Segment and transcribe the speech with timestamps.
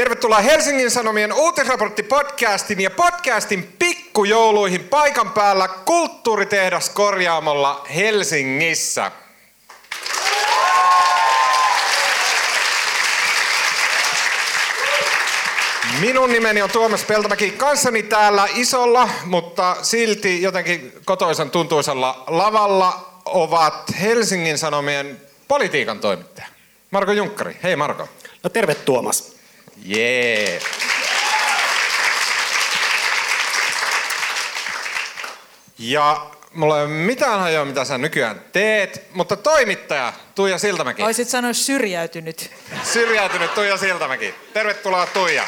[0.00, 9.12] Tervetuloa Helsingin Sanomien uutisraportti-podcastin ja podcastin pikkujouluihin paikan päällä Kulttuuritehdas korjaamolla Helsingissä.
[16.00, 17.50] Minun nimeni on Tuomas Peltomäki.
[17.50, 26.46] Kanssani täällä isolla, mutta silti jotenkin kotoisan tuntuisella lavalla ovat Helsingin Sanomien politiikan toimittaja.
[26.90, 27.56] Marko Junkkari.
[27.62, 28.08] Hei Marko.
[28.42, 29.39] No terve Tuomas.
[29.88, 30.62] Yeah.
[35.78, 41.02] Ja mulla ei ole mitään hajoa, mitä sä nykyään teet, mutta toimittaja Tuija Siltamäki.
[41.02, 42.50] Oisit sanoa syrjäytynyt.
[42.82, 44.34] Syrjäytynyt Tuija Siltamäki.
[44.52, 45.44] Tervetuloa Tuija.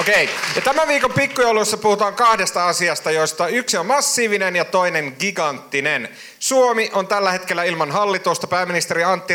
[0.00, 0.36] Okei, okay.
[0.54, 6.08] ja tämän viikon pikkujouluissa puhutaan kahdesta asiasta, joista yksi on massiivinen ja toinen giganttinen.
[6.38, 9.34] Suomi on tällä hetkellä ilman hallitusta pääministeri Antti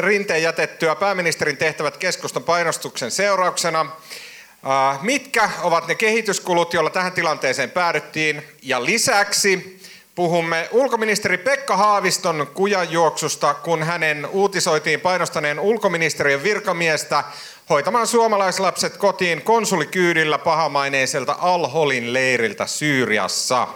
[0.00, 3.80] Rinteen jätettyä pääministerin tehtävät keskustan painostuksen seurauksena.
[3.80, 8.42] Uh, mitkä ovat ne kehityskulut, joilla tähän tilanteeseen päädyttiin?
[8.62, 9.80] Ja lisäksi
[10.14, 17.24] puhumme ulkoministeri Pekka Haaviston kujanjuoksusta, kun hänen uutisoitiin painostaneen ulkoministeriön virkamiestä
[17.70, 23.68] hoitamaan suomalaislapset kotiin konsulikyydillä pahamaineiselta Al-Holin leiriltä Syyriassa.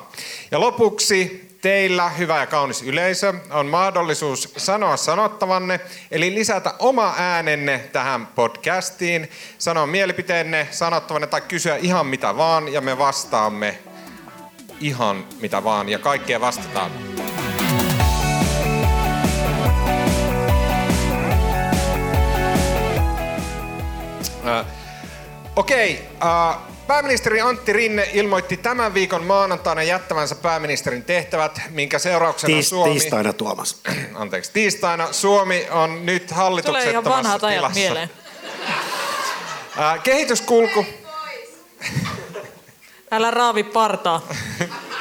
[0.50, 7.78] Ja lopuksi teillä, hyvä ja kaunis yleisö, on mahdollisuus sanoa sanottavanne, eli lisätä oma äänenne
[7.92, 13.78] tähän podcastiin, sanoa mielipiteenne sanottavanne tai kysyä ihan mitä vaan, ja me vastaamme
[14.80, 16.90] ihan mitä vaan, ja kaikkea vastataan.
[24.46, 24.66] Äh,
[25.56, 32.54] Okei, okay, äh, pääministeri Antti Rinne ilmoitti tämän viikon maanantaina jättävänsä pääministerin tehtävät, minkä seurauksena
[32.54, 32.90] Tiis, Suomi...
[32.90, 33.80] Tiistaina Tuomas.
[34.14, 38.10] Anteeksi, tiistaina Suomi on nyt hallituksettomassa Tulee ihan vanhat ajat mieleen.
[39.78, 40.86] Äh, kehityskulku...
[43.10, 44.20] Älä raavi partaa.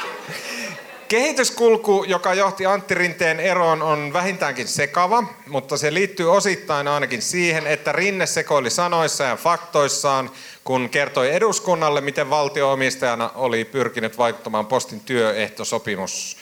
[1.12, 7.66] Kehityskulku, joka johti Antti Rinteen eroon, on vähintäänkin sekava, mutta se liittyy osittain ainakin siihen,
[7.66, 10.30] että Rinne sekoili sanoissa ja faktoissaan,
[10.64, 16.36] kun kertoi eduskunnalle, miten valtioomistajana oli pyrkinyt vaikuttamaan postin työehtosopimus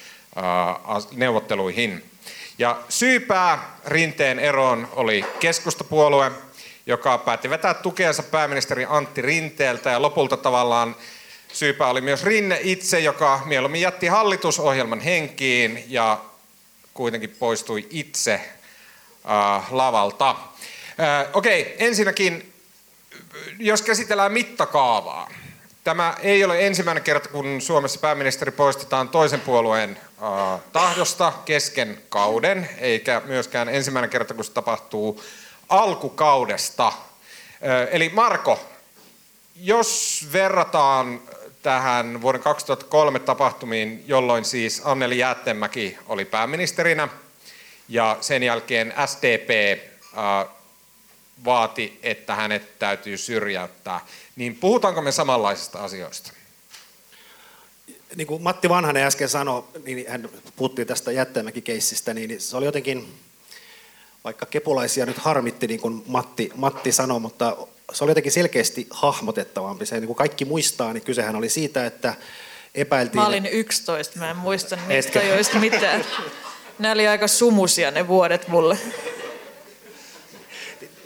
[1.12, 2.04] neuvotteluihin.
[2.58, 6.32] Ja syypää Rinteen eroon oli keskustapuolue,
[6.86, 10.96] joka päätti vetää tukeansa pääministeri Antti Rinteeltä ja lopulta tavallaan
[11.52, 16.20] Syypä oli myös Rinne itse, joka mieluummin jätti hallitusohjelman henkiin ja
[16.94, 20.30] kuitenkin poistui itse äh, lavalta.
[20.30, 22.52] Äh, Okei, ensinnäkin,
[23.58, 25.30] jos käsitellään mittakaavaa.
[25.84, 32.68] Tämä ei ole ensimmäinen kerta, kun Suomessa pääministeri poistetaan toisen puolueen äh, tahdosta kesken kauden,
[32.78, 35.22] eikä myöskään ensimmäinen kerta, kun se tapahtuu
[35.68, 36.86] alkukaudesta.
[36.86, 36.94] Äh,
[37.90, 38.60] eli Marko,
[39.56, 41.20] jos verrataan
[41.62, 47.08] tähän vuoden 2003 tapahtumiin, jolloin siis Anneli Jäätteenmäki oli pääministerinä
[47.88, 49.80] ja sen jälkeen SDP
[51.44, 54.00] vaati, että hänet täytyy syrjäyttää.
[54.36, 56.32] Niin puhutaanko me samanlaisista asioista?
[58.16, 63.14] Niin kuin Matti Vanhanen äsken sanoi, niin hän puhuttiin tästä Jätteenmäki-keissistä, niin se oli jotenkin,
[64.24, 67.56] vaikka kepulaisia nyt harmitti, niin kuin Matti, Matti sanoi, mutta
[67.92, 69.86] se oli jotenkin selkeästi hahmotettavampi.
[69.86, 72.14] Se, niin kuin kaikki muistaa, niin kysehän oli siitä, että
[72.74, 73.20] epäiltiin...
[73.22, 76.04] Mä olin 11, mä en muista niistä joista mitään.
[76.78, 78.78] Ne oli aika sumusia ne vuodet mulle.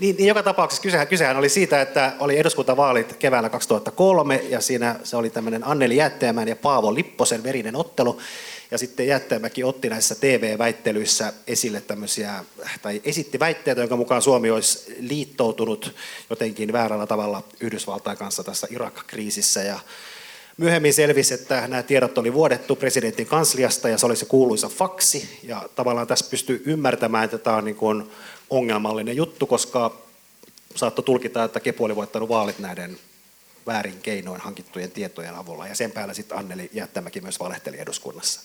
[0.01, 4.97] Niin, niin joka tapauksessa kysehän, kysehän oli siitä, että oli eduskuntavaalit keväällä 2003 ja siinä
[5.03, 8.21] se oli tämmöinen Anneli Jätteenmäen ja Paavo Lipposen verinen ottelu.
[8.75, 12.45] Ja sitten Jätteenmäki otti näissä TV-väittelyissä esille tämmöisiä,
[12.83, 15.95] tai esitti väitteitä, jonka mukaan Suomi olisi liittoutunut
[16.31, 19.63] jotenkin väärällä tavalla Yhdysvaltain kanssa tässä Irak-kriisissä.
[19.63, 19.79] Ja
[20.57, 25.39] myöhemmin selvisi, että nämä tiedot oli vuodettu presidentin kansliasta ja se oli se kuuluisa faksi.
[25.43, 28.11] Ja tavallaan tässä pystyy ymmärtämään, että tämä on niin kuin
[28.51, 29.97] ongelmallinen juttu, koska
[30.75, 32.99] saattoi tulkita, että Kepu oli voittanut vaalit näiden
[33.67, 35.69] väärin keinoin hankittujen tietojen avulla.
[35.69, 38.41] Ja sen päällä sitten Anneli Jättämäki myös valehteli eduskunnassa.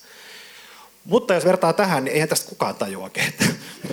[1.06, 3.46] Mutta jos vertaa tähän, niin eihän tästä kukaan tajua oikein, että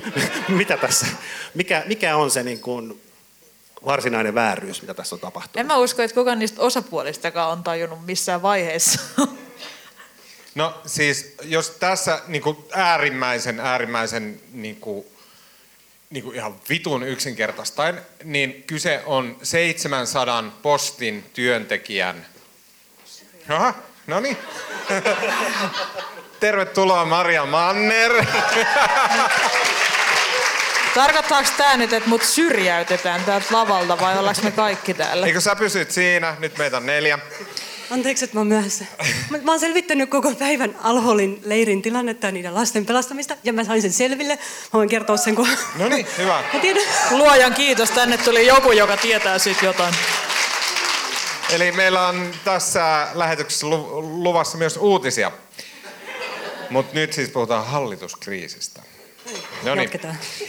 [0.49, 1.07] mitä tässä,
[1.55, 3.03] mikä, mikä on se niin kuin
[3.87, 5.57] varsinainen vääryys, mitä tässä on tapahtunut.
[5.57, 9.01] En mä usko, että kukaan niistä osapuolistakaan on tajunnut missään vaiheessa.
[10.55, 15.07] No siis, jos tässä niin kuin äärimmäisen, äärimmäisen niin kuin,
[16.11, 22.27] niin kuin ihan vitun yksinkertaistaen, niin kyse on 700 postin työntekijän.
[23.49, 23.75] Aha,
[24.07, 24.37] no niin.
[26.47, 28.25] Tervetuloa Maria Manner.
[30.95, 35.27] Tarkoittaako tämä nyt, että mut syrjäytetään täältä lavalta vai ollaanko me kaikki täällä?
[35.27, 36.37] Eikö sä pysyt siinä?
[36.39, 37.19] Nyt meitä on neljä.
[37.91, 38.85] Anteeksi, että mä oon myöhässä.
[39.31, 43.65] Mä, mä oon selvittänyt koko päivän Alholin leirin tilannetta ja niiden lasten pelastamista, ja mä
[43.65, 44.35] sain sen selville.
[44.35, 45.49] Mä voin kertoa sen, kun...
[45.79, 46.43] No niin, hyvä.
[46.53, 46.83] Mä tiedän.
[47.11, 49.95] Luojan kiitos, tänne tuli joku, joka tietää siitä jotain.
[51.51, 55.33] Eli meillä on tässä lähetyksessä lu- luvassa myös uutisia.
[56.71, 58.83] Mutta nyt siis puhutaan hallituskriisistä.
[59.63, 59.91] No niin.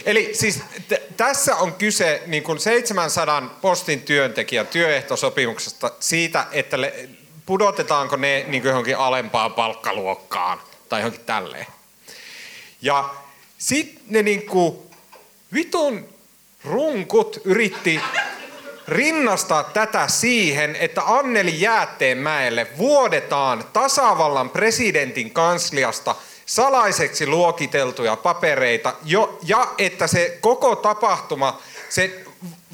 [0.04, 7.08] Eli siis t- tässä on kyse niin kuin 700 postin työntekijän työehtosopimuksesta siitä, että le-
[7.46, 11.66] pudotetaanko ne niin kuin johonkin alempaan palkkaluokkaan tai johonkin tälleen.
[12.82, 13.14] Ja
[13.58, 14.78] sitten ne niin kuin
[15.54, 16.08] vitun
[16.64, 18.00] runkut yritti
[18.88, 26.14] rinnastaa tätä siihen, että Anneli Jäätteenmäelle vuodetaan tasavallan presidentin kansliasta
[26.46, 31.58] salaiseksi luokiteltuja papereita, jo, ja että se koko tapahtuma,
[31.88, 32.24] se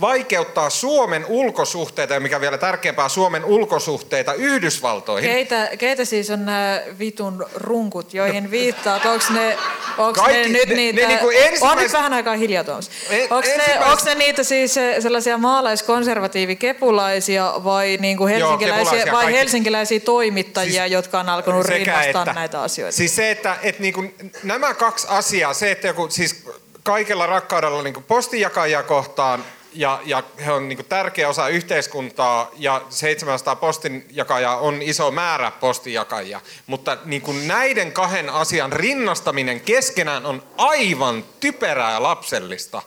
[0.00, 5.30] vaikeuttaa Suomen ulkosuhteita, ja mikä vielä tärkeämpää, Suomen ulkosuhteita Yhdysvaltoihin.
[5.30, 9.06] Keitä, keitä siis on nämä vitun runkut, joihin viittaat?
[9.06, 9.58] Onko ne,
[9.98, 11.00] onks Kaikki- ne nyt ne- niitä...
[11.00, 12.90] ne niinku On ensimmäis- nyt vähän aikaa hiljaa Tuomas.
[13.10, 19.12] En- Onko ne, ensimmäis- onks ne niitä siis eh, sellaisia maalaiskonservatiivikepulaisia vai, niinku helsinkiläisiä, kepulaisia
[19.12, 19.38] vai kaikki.
[19.40, 22.96] helsinkiläisiä toimittajia, Siis jotka on alkanut rinnastaa näitä asioita?
[22.96, 24.04] Siis se, että et niinku,
[24.42, 26.44] nämä kaksi asiaa, se, että joku, siis
[26.82, 29.44] kaikella rakkaudella niinku postinjakajia kohtaan,
[29.74, 36.40] ja, ja he on niinku tärkeä osa yhteiskuntaa, ja 700 postinjakajaa on iso määrä postinjakajia.
[36.66, 42.82] Mutta niinku näiden kahden asian rinnastaminen keskenään on aivan typerää ja lapsellista.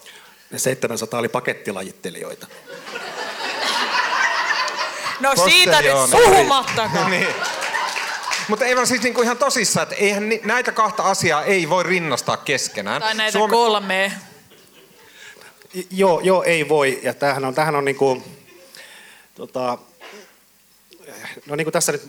[0.52, 2.48] Ne 700 oli pakettilajittelijoita.
[5.20, 7.12] No siitä nyt puhumattakaan.
[7.20, 7.28] niin.
[8.48, 11.84] Mutta ei vaan siis niinku ihan tosissaan, että eihän ni- näitä kahta asiaa ei voi
[11.84, 13.02] rinnastaa keskenään.
[13.02, 14.12] Tai näitä Suomi- kolmea.
[15.92, 17.00] Joo, joo, ei voi.
[17.04, 18.24] Ja tämähän on, tämähän on niin kuin,
[19.36, 19.78] tota,
[21.46, 22.02] no niin kuin tässä nyt,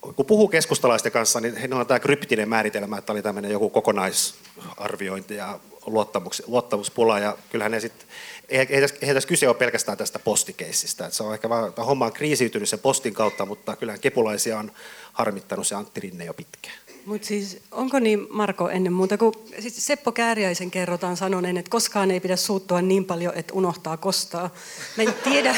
[0.00, 5.34] kun puhuu keskustalaisten kanssa, niin heillä on tämä kryptinen määritelmä, että oli tämmöinen joku kokonaisarviointi
[5.34, 7.18] ja luottamus, luottamuspula.
[7.18, 8.08] Ja kyllähän ne sitten,
[8.48, 11.04] ei, ei, tässä- ei tässä kyse ole pelkästään tästä postikeissistä.
[11.06, 14.72] Että se on ehkä vaan, homma on kriisiytynyt sen postin kautta, mutta kyllähän kepulaisia on
[15.12, 16.76] harmittanut se Antti Rinne jo pitkään.
[17.06, 22.10] Mutta siis onko niin, Marko, ennen muuta, kun siis Seppo Kääriäisen kerrotaan sanoneen, että koskaan
[22.10, 24.50] ei pidä suuttua niin paljon, että unohtaa kostaa.
[24.96, 25.54] Mä en tiedä,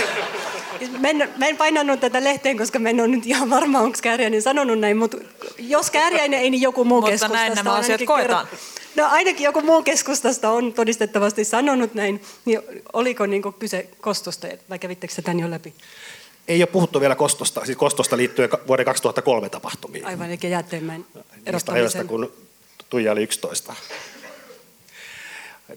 [1.00, 3.98] mä en, mä en painanut tätä lehteen, koska mä en ole nyt ihan varma, onko
[4.02, 5.16] Kääriäinen sanonut näin, mutta
[5.58, 8.48] jos Kääriäinen ei, niin joku muu Mutta keskustasta näin nämä asiat koetaan.
[8.96, 12.60] No ainakin joku muu keskustasta on todistettavasti sanonut näin, niin
[12.92, 15.74] oliko niin kyse kostosta vai kävittekö tämän jo läpi?
[16.48, 20.06] Ei ole puhuttu vielä kostosta, siis kostosta liittyen vuoden 2003 tapahtumiin.
[20.06, 20.96] Aivan, eli ajoista,
[21.46, 22.06] erottamisen.
[22.06, 22.32] kun
[22.90, 23.74] Tuija oli 11.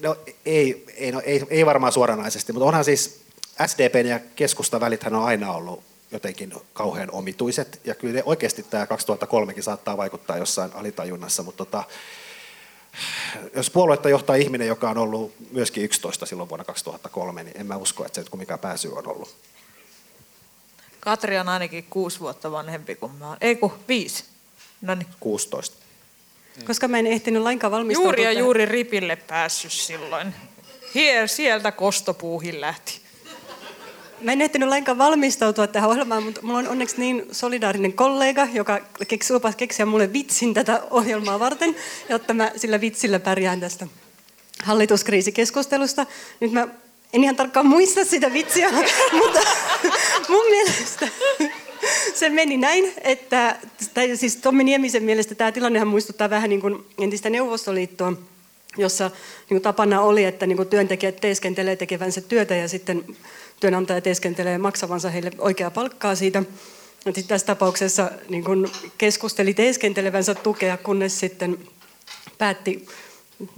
[0.01, 3.21] No ei, ei, no, ei, ei varmaan suoranaisesti, mutta onhan siis
[3.67, 8.85] SDPn ja keskustan välithän on aina ollut jotenkin kauhean omituiset, ja kyllä ne oikeasti tämä
[8.85, 11.83] 2003kin saattaa vaikuttaa jossain alitajunnassa, mutta tota,
[13.55, 17.77] jos puoluetta johtaa ihminen, joka on ollut myöskin 11 silloin vuonna 2003, niin en mä
[17.77, 19.35] usko, että se nyt kumminkaan pääsy on ollut.
[21.01, 23.37] Katri on ainakin kuusi vuotta vanhempi kuin mä oon.
[23.41, 24.23] Ei kun viisi.
[24.81, 25.07] No niin.
[25.19, 25.77] 16.
[26.65, 28.09] Koska mä en ehtinyt lainkaan valmistautua.
[28.09, 28.39] Juuri ja tähän.
[28.39, 30.35] juuri ripille päässyt silloin.
[30.93, 33.01] Hier, sieltä kostopuuhin lähti.
[34.21, 38.79] Mä en ehtinyt lainkaan valmistautua tähän ohjelmaan, mutta mulla on onneksi niin solidaarinen kollega, joka
[39.07, 41.75] keksi, lupasi keksiä mulle vitsin tätä ohjelmaa varten,
[42.09, 43.87] jotta mä sillä vitsillä pärjään tästä
[44.63, 46.05] hallituskriisikeskustelusta.
[46.39, 46.67] Nyt mä
[47.13, 48.71] en ihan tarkkaan muista sitä vitsiä,
[49.19, 49.39] mutta
[50.29, 51.07] mun mielestä
[52.13, 53.55] se meni näin, että
[53.93, 58.13] tai siis Tommi Niemisen mielestä tämä tilannehan muistuttaa vähän niin kuin entistä Neuvostoliittoa,
[58.77, 63.05] jossa niin kuin tapana oli, että niin kuin työntekijät teeskentelee tekevänsä työtä ja sitten
[63.59, 66.43] työnantaja teeskentelee maksavansa heille oikeaa palkkaa siitä.
[67.27, 71.57] Tässä tapauksessa niin kuin keskusteli teeskentelevänsä tukea, kunnes sitten
[72.37, 72.87] päätti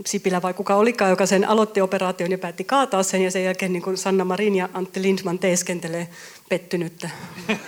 [0.06, 3.22] Sipilä vai kuka olikaan, joka sen aloitti operaation ja päätti kaataa sen.
[3.22, 6.08] Ja sen jälkeen niin kuin Sanna Marin ja Antti Lindman teeskentelee
[6.50, 7.10] pettynyttä.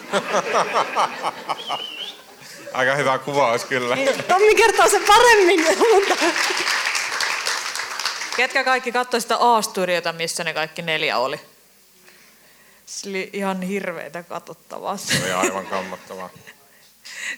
[2.74, 3.98] Aika hyvä kuvaus kyllä.
[4.27, 6.15] Tommi kertoo sen paremmin, mutta
[8.36, 11.39] Ketkä kaikki katsoi sitä A-studiota, missä ne kaikki neljä oli?
[12.86, 14.98] Se oli ihan hirveetä katsottavaa.
[14.98, 16.29] Se oli aivan kammottavaa.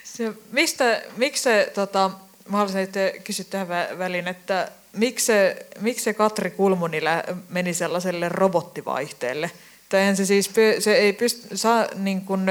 [0.04, 2.10] Se, mistä, miksi se, tota,
[2.48, 2.88] mä haluaisin
[3.24, 5.32] kysyä tähän vä- väliin, että miksi
[5.80, 7.00] miksi Katri Kulmuni
[7.48, 9.50] meni sellaiselle robottivaihteelle?
[9.88, 12.46] Tai se siis, se ei pysty, saa, niin kun,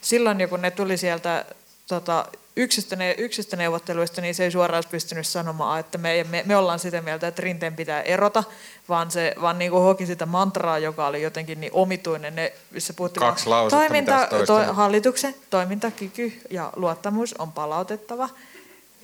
[0.00, 1.44] silloin kun ne tuli sieltä
[1.88, 6.42] tota, yksistä, ne, yksistä neuvotteluista, niin se ei suoraan olisi pystynyt sanomaan, että me, me,
[6.46, 8.44] me ollaan sitä mieltä, että rinteen pitää erota,
[8.88, 12.36] vaan se vaan niin kuin hoki sitä mantraa, joka oli jotenkin niin omituinen.
[12.36, 14.76] Ne, missä puhuttiin Kaksi lausetta, toiminta, toistit?
[14.76, 18.28] hallituksen toimintakyky ja luottamus on palautettava.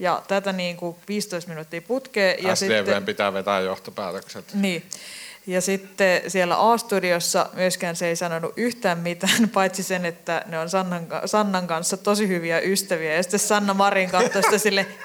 [0.00, 2.44] Ja tätä niin kuin 15 minuuttia putkeen.
[2.44, 4.44] Ja SDVn sitten, pitää vetää johtopäätökset.
[4.54, 4.84] niin.
[5.46, 10.70] Ja sitten siellä A-studiossa myöskään se ei sanonut yhtään mitään, paitsi sen, että ne on
[10.70, 13.14] Sannan, Sannan kanssa tosi hyviä ystäviä.
[13.14, 14.86] Ja sitten Sanna Marin katsoi sitä sille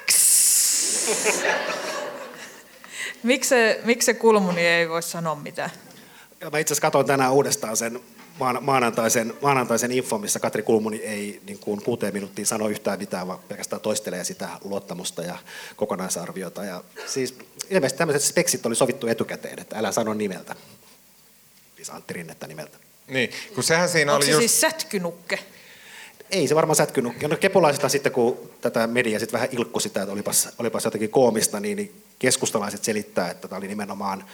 [3.22, 5.70] Miksi se, miksi se Kulmuni ei voi sanoa mitään?
[6.40, 8.00] Ja mä itse asiassa katsoin tänään uudestaan sen
[8.60, 13.38] maanantaisen, maanantaisen info, missä Katri Kulmuni ei niin kuin kuuteen minuuttiin sano yhtään mitään, vaan
[13.48, 15.38] pelkästään toistelee sitä luottamusta ja
[15.76, 16.64] kokonaisarviota.
[16.64, 17.38] Ja siis
[17.70, 20.56] ilmeisesti tämmöiset speksit oli sovittu etukäteen, että älä sano nimeltä.
[21.76, 22.78] Siis Antti Rinnettä nimeltä.
[23.08, 24.40] Niin, kun sehän siinä Onko oli se just...
[24.40, 25.38] siis sätkynukke?
[26.30, 27.22] Ei se varmaan sätkynyt.
[27.22, 31.60] No kepulaisethan sitten, kun tätä media sitten vähän ilkku sitä, että olipas, olipas jotenkin koomista,
[31.60, 34.24] niin, niin keskustalaiset selittää, että tämä oli nimenomaan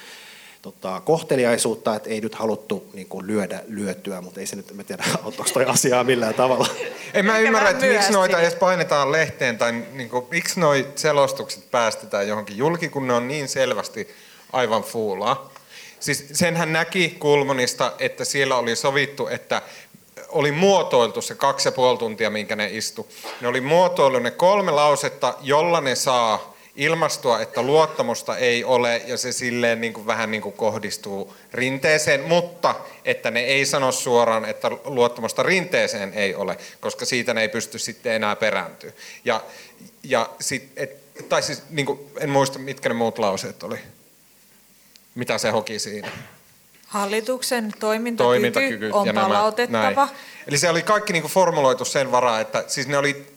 [0.63, 4.85] tota, kohteliaisuutta, että ei nyt haluttu niin kuin lyödä lyötyä, mutta ei se nyt, en
[4.85, 6.69] tiedä, onko toi asiaa millään tavalla.
[7.15, 11.71] En mä ymmärrä, että miksi noita edes painetaan lehteen tai niin kuin, miksi noi selostukset
[11.71, 14.09] päästetään johonkin julki, kun ne on niin selvästi
[14.53, 15.53] aivan fuulaa.
[16.01, 19.63] Siis senhän näki Kulmunista, että siellä oli sovittu, että
[20.29, 23.09] oli muotoiltu se kaksi ja puoli tuntia, minkä ne istu.
[23.41, 29.17] Ne oli muotoiltu ne kolme lausetta, jolla ne saa ilmastua, että luottamusta ei ole ja
[29.17, 32.75] se silleen niin kuin vähän niin kuin kohdistuu rinteeseen, mutta
[33.05, 37.79] että ne ei sano suoraan, että luottamusta rinteeseen ei ole, koska siitä ne ei pysty
[37.79, 38.93] sitten enää perääntyä.
[39.25, 39.45] Ja,
[40.03, 40.97] ja sit, et,
[41.29, 43.79] tai siis niin kuin, en muista mitkä ne muut lauseet oli.
[45.15, 46.09] Mitä se hoki siinä?
[46.87, 49.95] Hallituksen toimintakyky, toimintakyky on ja nämä, palautettava.
[49.95, 50.11] näin.
[50.47, 53.32] Eli se oli kaikki niin kuin formuloitu sen varaa, että siis ne oli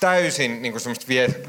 [0.00, 0.82] täysin niin kuin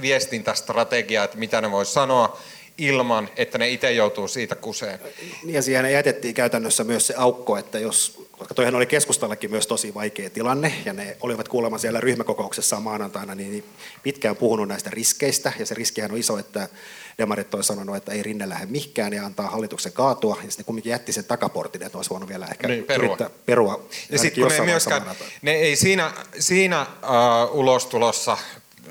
[0.02, 2.40] viestintästrategiaa, että mitä ne voi sanoa
[2.80, 5.00] ilman, että ne itse joutuu siitä kuseen.
[5.44, 9.68] Niin ja siihen jätettiin käytännössä myös se aukko, että jos, koska toihan oli keskustallekin myös
[9.68, 13.64] tosi vaikea tilanne, ja ne olivat kuulemma siellä ryhmäkokouksessa maanantaina niin
[14.04, 16.70] pitkään puhunut näistä riskeistä, ja se riskihän on iso, että
[17.18, 20.90] demarit on sanonut, että ei rinne lähde mihinkään ja antaa hallituksen kaatua, ja sitten kumminkin
[20.90, 23.06] jätti sen takaportin, että olisi voinut vielä ehkä Niin, perua.
[23.06, 23.86] yrittää perua.
[24.10, 25.02] Ja sitten kun ne, myöskään,
[25.42, 28.38] ne ei siinä, siinä uh, ulostulossa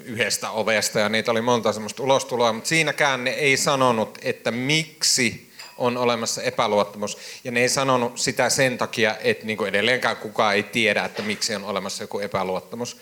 [0.04, 5.48] yhdestä ovesta, ja niitä oli monta semmoista ulostuloa, mutta siinäkään ne ei sanonut, että miksi
[5.78, 7.18] on olemassa epäluottamus.
[7.44, 11.22] Ja ne ei sanonut sitä sen takia, että niin kuin edelleenkään kukaan ei tiedä, että
[11.22, 12.96] miksi on olemassa joku epäluottamus.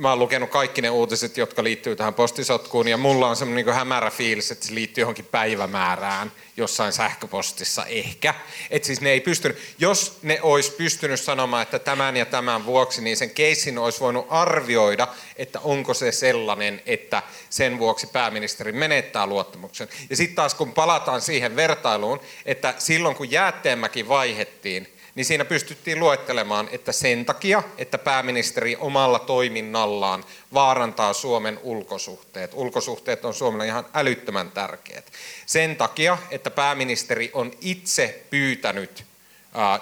[0.00, 3.74] Mä oon lukenut kaikki ne uutiset, jotka liittyy tähän postisotkuun, ja mulla on semmoinen niin
[3.74, 8.34] hämärä fiilis, että se liittyy johonkin päivämäärään jossain sähköpostissa ehkä.
[8.70, 13.02] Että siis ne ei pystynyt, jos ne olisi pystynyt sanomaan, että tämän ja tämän vuoksi,
[13.02, 19.26] niin sen keissin olisi voinut arvioida, että onko se sellainen, että sen vuoksi pääministeri menettää
[19.26, 19.88] luottamuksen.
[20.10, 26.00] Ja sitten taas kun palataan siihen vertailuun, että silloin kun Jäätteenmäki vaihettiin, niin siinä pystyttiin
[26.00, 30.24] luettelemaan, että sen takia, että pääministeri omalla toiminnallaan
[30.54, 32.50] vaarantaa Suomen ulkosuhteet.
[32.54, 35.12] Ulkosuhteet on Suomelle ihan älyttömän tärkeät.
[35.46, 39.09] Sen takia, että pääministeri on itse pyytänyt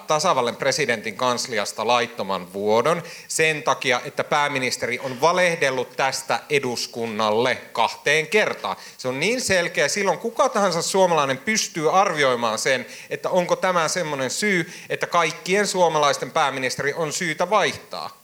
[0.06, 8.76] tasavallan presidentin kansliasta laittoman vuodon sen takia, että pääministeri on valehdellut tästä eduskunnalle kahteen kertaan.
[8.98, 14.30] Se on niin selkeä, silloin kuka tahansa suomalainen pystyy arvioimaan sen, että onko tämä semmoinen
[14.30, 18.17] syy, että kaikkien suomalaisten pääministeri on syytä vaihtaa.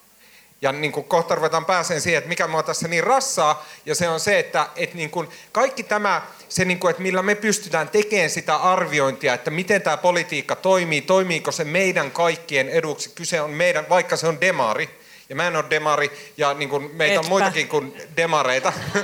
[0.65, 4.09] Ja niin kuin kohta ruvetaan pääseen siihen, että mikä mua tässä niin rassaa, ja se
[4.09, 7.89] on se, että, että niin kuin kaikki tämä, se niin kuin, että millä me pystytään
[7.89, 13.49] tekemään sitä arviointia, että miten tämä politiikka toimii, toimiiko se meidän kaikkien eduksi, kyse on
[13.49, 14.89] meidän, vaikka se on demari,
[15.29, 17.29] ja mä en ole demari, ja niin kuin meitä on Etpä.
[17.29, 18.73] muitakin kuin demareita,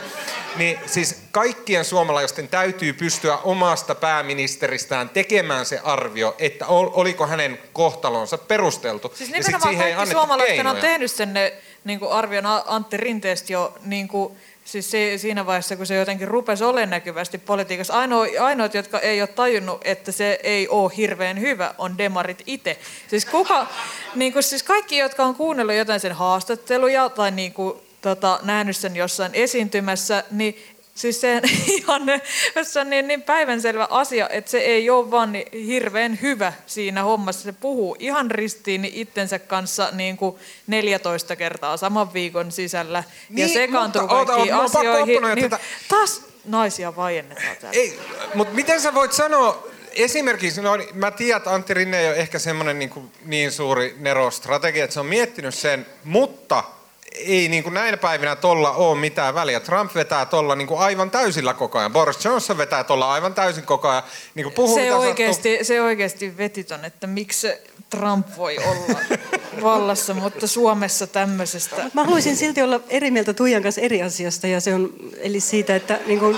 [0.58, 7.60] niin siis kaikkien suomalaisten täytyy pystyä omasta pääministeristään tekemään se arvio, että ol- oliko hänen
[7.74, 9.14] kohtalonsa perusteltu.
[9.16, 13.54] Siis Ja nimenomaan ei kaikki suomalaiset on tehnyt sen ne, niin kuin arvion Antti Rinteestä
[13.54, 17.94] jo niin kuin, siis se, siinä vaiheessa, kun se jotenkin rupesi olemaan näkyvästi politiikassa.
[17.94, 22.80] Ainoa, ainoat, jotka ei ole tajunnut, että se ei ole hirveän hyvä, on demarit itse.
[23.08, 23.68] Siis, kuka,
[24.16, 28.78] niin kuin, siis kaikki, jotka on kuunnellut jotain sen haastatteluja tai niin kuin, tota, nähnyt
[28.78, 30.64] sen jossain esiintymässä, niin
[31.02, 31.42] Siis se,
[31.78, 32.02] ihan,
[32.64, 37.04] se on niin, niin päivänselvä asia, että se ei ole vaan niin hirveän hyvä siinä
[37.04, 37.44] hommassa.
[37.44, 40.36] Se puhuu ihan ristiin itsensä kanssa niin kuin
[40.68, 45.22] 14 kertaa saman viikon sisällä ja Niin, sekaantuu mutta oota, kaikkiin oota, asioihin.
[45.36, 45.64] Niin, tätä.
[45.88, 47.80] taas naisia vaiennetaan täällä.
[47.80, 48.00] Ei,
[48.34, 52.40] mutta miten sä voit sanoa, esimerkiksi, no, mä tiedän, että Antti Rinne ei ole ehkä
[52.40, 56.64] semmoinen niin, niin suuri nerostrategia, että se on miettinyt sen, mutta
[57.16, 59.60] ei niin kuin näinä päivinä tolla ole mitään väliä.
[59.60, 61.94] Trump vetää tolla niin kuin aivan täysillä koko ajan.
[61.94, 64.04] Boris Johnson vetää tolla aivan täysin koko ajan.
[64.36, 67.48] Niin kuin puhuu, se, oikeasti, se oikeasti veti ton, että miksi
[67.90, 69.00] Trump voi olla
[69.64, 71.90] vallassa, mutta Suomessa tämmöisestä.
[71.94, 75.76] Mä haluaisin silti olla eri mieltä Tuijan kanssa eri asiasta, ja se on, eli siitä,
[75.76, 76.38] että niin kuin,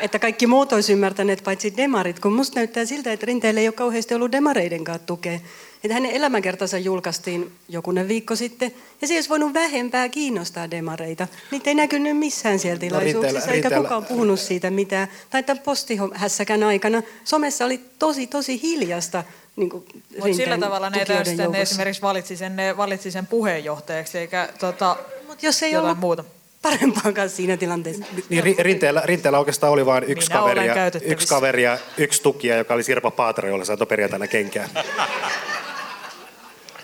[0.00, 3.72] että kaikki muut olisi ymmärtäneet paitsi demarit, kun musta näyttää siltä, että Rinteelle ei ole
[3.72, 5.38] kauheasti ollut demareiden kanssa tukea.
[5.84, 11.28] Että hänen elämänkertansa julkaistiin jokunen viikko sitten, ja se olisi voinut vähempää kiinnostaa demareita.
[11.50, 15.08] Niitä ei näkynyt missään siellä no, tilaisuuksissa, no, eikä kukaan puhunut siitä mitään.
[15.30, 19.24] Tai tämän postihässäkän aikana somessa oli tosi, tosi hiljasta
[19.56, 24.96] niin Mutta sillä tavalla ne sitten esimerkiksi valitsi sen, ne valitsi sen puheenjohtajaksi, eikä tota,
[25.28, 26.24] Mut jos ei ollut muuta
[26.62, 28.04] parempaakaan siinä tilanteessa.
[28.28, 30.74] Niin, rinteellä, rinteellä oikeastaan oli vain yksi kaveri, ja,
[31.04, 34.70] yksi kaveri ja yksi tukija, joka oli Sirpa Paatero, jolla saatoi perjantaina kenkään.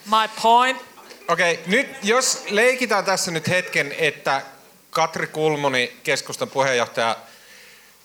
[0.09, 0.83] My point.
[1.29, 4.43] Okei, okay, nyt jos leikitään tässä nyt hetken, että
[4.91, 7.17] Katri Kulmuni, keskustan puheenjohtaja,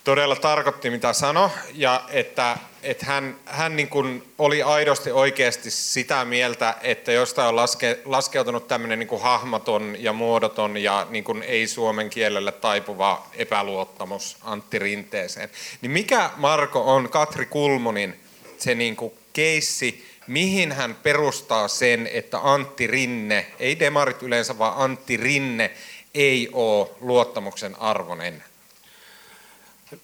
[0.03, 6.25] todella tarkoitti mitä sanoi ja että, että hän, hän niin kuin oli aidosti oikeasti sitä
[6.25, 11.43] mieltä, että jostain on laske, laskeutunut tämmöinen niin kuin hahmoton ja muodoton ja niin kuin
[11.43, 15.49] ei suomen kielellä taipuva epäluottamus Antti Rinteeseen.
[15.81, 18.19] Niin mikä Marko on Katri Kulmunin
[18.57, 24.77] se niin kuin keissi, mihin hän perustaa sen, että Antti Rinne, ei demarit yleensä, vaan
[24.77, 25.71] Antti Rinne
[26.13, 28.43] ei ole luottamuksen arvoinen?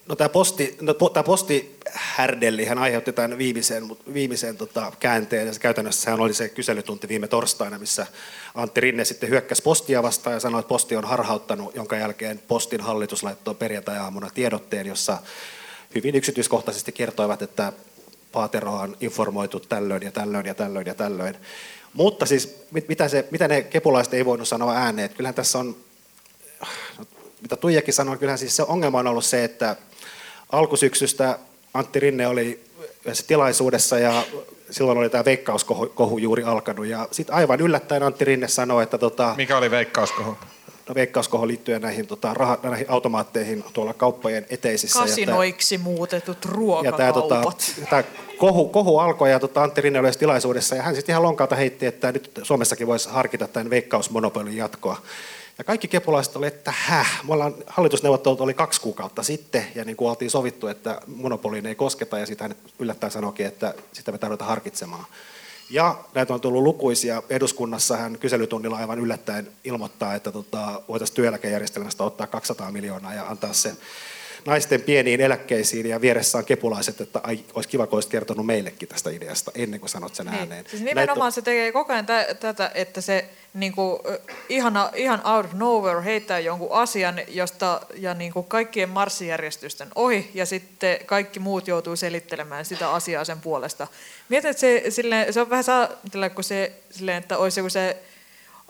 [0.07, 3.83] No tämä posti, no, tämä postihärdelli hän aiheutti tämän viimeisen,
[4.13, 5.47] viimeisen tota, käänteen.
[5.47, 8.07] Ja se käytännössä sehän oli se kyselytunti viime torstaina, missä
[8.55, 12.81] Antti Rinne sitten hyökkäsi postia vastaan ja sanoi, että posti on harhauttanut, jonka jälkeen postin
[12.81, 15.17] hallitus laittoi perjantai-aamuna tiedotteen, jossa
[15.95, 17.73] hyvin yksityiskohtaisesti kertoivat, että
[18.31, 21.36] Paateroa on informoitu tällöin ja tällöin ja tällöin ja tällöin.
[21.93, 25.75] Mutta siis mitä, se, mitä ne kepulaiset ei voinut sanoa ääneen, että kyllähän tässä on,
[27.41, 29.75] mitä Tuijakin sanoi, kyllähän siis se ongelma on ollut se, että
[30.51, 31.39] alkusyksystä
[31.74, 32.63] Antti Rinne oli
[33.05, 34.24] yhdessä tilaisuudessa ja
[34.71, 39.33] silloin oli tämä veikkauskohu juuri alkanut ja sitten aivan yllättäen Antti Rinne sanoi, että tota,
[39.37, 40.37] Mikä oli veikkauskohu?
[40.95, 44.99] Veikkauskohon liittyen näihin, tota, raha, näihin automaatteihin tuolla kauppojen eteisissä.
[44.99, 46.99] Kasinoiksi ja muutetut ruokakaupat.
[46.99, 47.41] Ja tämä, tota,
[47.89, 48.03] tämä
[48.37, 51.85] kohu, kohu alkoi ja tota, Antti Rinne oli tilaisuudessa ja hän sitten ihan lonkalta heitti,
[51.85, 55.01] että nyt Suomessakin voisi harkita tämän veikkausmonopolin jatkoa.
[55.57, 59.95] Ja kaikki kepulaiset oli, että häh, me ollaan, hallitusneuvottelut oli kaksi kuukautta sitten, ja niin
[59.95, 64.17] kuin oltiin sovittu, että monopoliin ei kosketa, ja sitten hän yllättäen sanoikin, että sitä me
[64.17, 65.05] tarvitaan harkitsemaan.
[65.70, 67.24] Ja näitä on tullut lukuisia.
[67.29, 73.53] Eduskunnassa hän kyselytunnilla aivan yllättäen ilmoittaa, että tota, voitaisiin työeläkejärjestelmästä ottaa 200 miljoonaa ja antaa
[73.53, 73.74] se
[74.50, 78.90] naisten pieniin eläkkeisiin ja vieressä on kepulaiset, että ai, olisi kiva, kun olisit kertonut meillekin
[78.90, 80.40] tästä ideasta ennen kuin sanot sen niin.
[80.40, 80.66] ääneen.
[80.70, 81.35] Siis nimenomaan Näitä...
[81.35, 82.05] se tekee koko ajan
[82.40, 84.00] tätä, että se niin kuin,
[84.50, 90.31] ihan, ihan out of nowhere heittää jonkun asian, josta ja niin kuin kaikkien marssijärjestysten ohi,
[90.33, 93.88] ja sitten kaikki muut joutuu selittelemään sitä asiaa sen puolesta.
[94.29, 97.98] Mietin, että se, silleen, se on vähän saatella kuin se, silleen, että olisi joku se,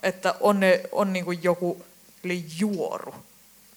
[0.03, 1.85] että on, ne, on niin kuin joku
[2.59, 3.15] juoru,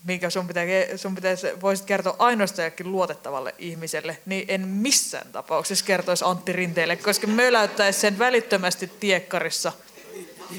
[0.04, 0.64] minkä sun, pitää,
[0.96, 7.26] sun pitäisi, voisit kertoa ainoastaan luotettavalle ihmiselle, niin en missään tapauksessa kertoisi Antti Rinteelle, koska
[7.26, 9.72] möläyttäisi sen välittömästi tiekkarissa.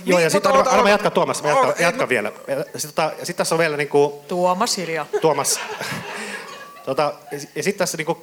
[0.06, 2.32] Joo, ja sitten anna, jatka Tuomas, mä jatka, okay, jatka vielä.
[2.78, 4.14] Sitten tota, sit tässä on vielä niin kuin...
[4.28, 5.06] Tuomas hiljaa.
[5.22, 5.60] Tuomas.
[6.86, 7.14] tota,
[7.56, 8.18] ja sitten tässä niin kuin,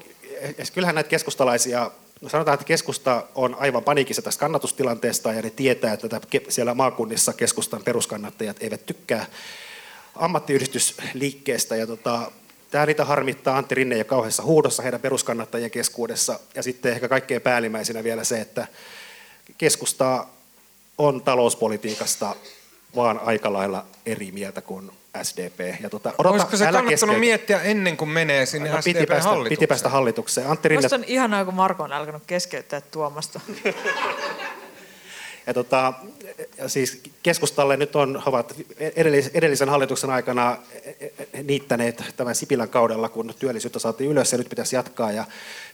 [0.74, 5.92] kyllähän näitä keskustalaisia No sanotaan, että keskusta on aivan paniikissa tästä kannatustilanteesta ja ne tietää,
[5.92, 6.10] että
[6.48, 9.26] siellä maakunnissa keskustan peruskannattajat eivät tykkää
[10.16, 11.76] ammattiyhdistysliikkeestä.
[11.76, 12.32] Ja tota,
[12.70, 16.40] tämä niitä harmittaa Antti Rinne ja kauheassa huudossa heidän peruskannattajien keskuudessa.
[16.54, 18.66] Ja sitten ehkä kaikkein päällimmäisenä vielä se, että
[19.58, 20.26] keskusta
[20.98, 22.36] on talouspolitiikasta
[22.96, 24.90] vaan aika lailla eri mieltä kuin
[25.22, 25.60] SDP.
[25.80, 27.18] Ja tota, odota, Olisiko se kannattanut keskeytä.
[27.18, 30.46] miettiä ennen kuin menee sinne no, piti päästä, piti päästä hallitukseen.
[30.46, 30.82] Antti Rinne...
[30.82, 33.40] Musta on ihanaa, kun Marko on alkanut keskeyttää Tuomasta.
[35.50, 35.92] ja tota,
[36.66, 38.54] siis keskustalle nyt on, ovat
[39.34, 40.56] edellisen hallituksen aikana
[41.42, 45.12] niittäneet tämän Sipilän kaudella, kun työllisyyttä saatiin ylös ja nyt pitäisi jatkaa.
[45.12, 45.24] Ja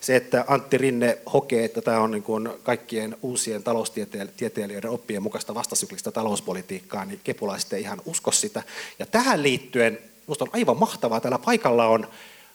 [0.01, 5.55] se, että Antti Rinne hokee, että tämä on niin kuin kaikkien uusien taloustieteilijöiden oppien mukaista
[5.55, 8.62] vastasyklistä talouspolitiikkaa, niin kepulaiset ei ihan usko sitä.
[8.99, 12.09] Ja tähän liittyen minusta on aivan mahtavaa, täällä paikalla on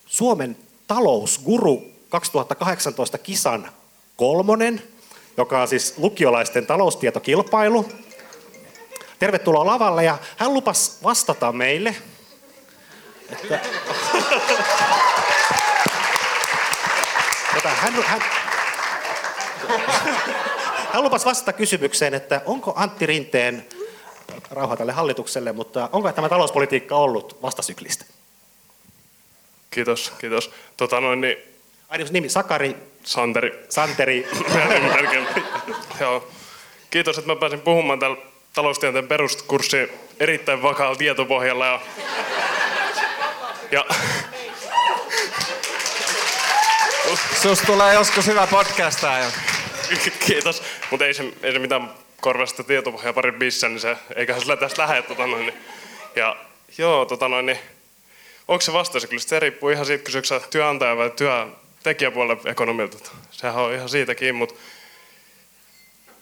[0.06, 0.58] Suomen
[0.88, 3.72] talousguru 2018 kisan
[4.16, 4.84] kolmonen,
[5.38, 7.92] joka on siis lukiolaisten taloustietokilpailu.
[9.20, 11.96] Tervetuloa lavalle ja hän lupas vastata meille.
[13.32, 13.60] Että...
[17.56, 18.22] Jota, hän, hän,
[20.94, 23.68] hän lupasi vastata kysymykseen, että onko Antti Rinteen
[24.52, 28.06] rauhaa tälle hallitukselle, mutta onko tämä talouspolitiikka ollut vastasyklistä?
[29.72, 30.52] Kiitos, kiitos.
[30.78, 31.38] Tota noin, niin
[31.92, 33.66] Aina nimi Sakari, Santeri.
[33.70, 34.28] Santeri.
[36.00, 36.32] Joo.
[36.92, 38.18] Kiitos, että mä pääsin puhumaan tällä
[38.54, 41.66] taloustieteen peruskurssi erittäin vakaalla tietopohjalla.
[41.66, 41.82] Ja,
[43.72, 43.86] ja
[47.42, 49.20] Sus tulee joskus hyvä podcastaa.
[49.20, 49.28] Ja...
[50.26, 54.58] kiitos, mutta ei se, ei se mitään korvasta tietopohjaa pari bissä, niin se, eiköhän sillä
[54.58, 55.02] tästä lähde.
[55.02, 55.58] Tota noin, niin.
[56.16, 56.36] Ja
[56.78, 57.60] joo, tota noin, niin,
[58.48, 59.06] onko se vastaus?
[59.06, 61.12] Kyllä se riippuu ihan siitä, kysyykö työnantaja vai
[61.84, 63.12] työntekijäpuolelle ekonomilta.
[63.32, 64.56] Sehän on ihan siitäkin, mutta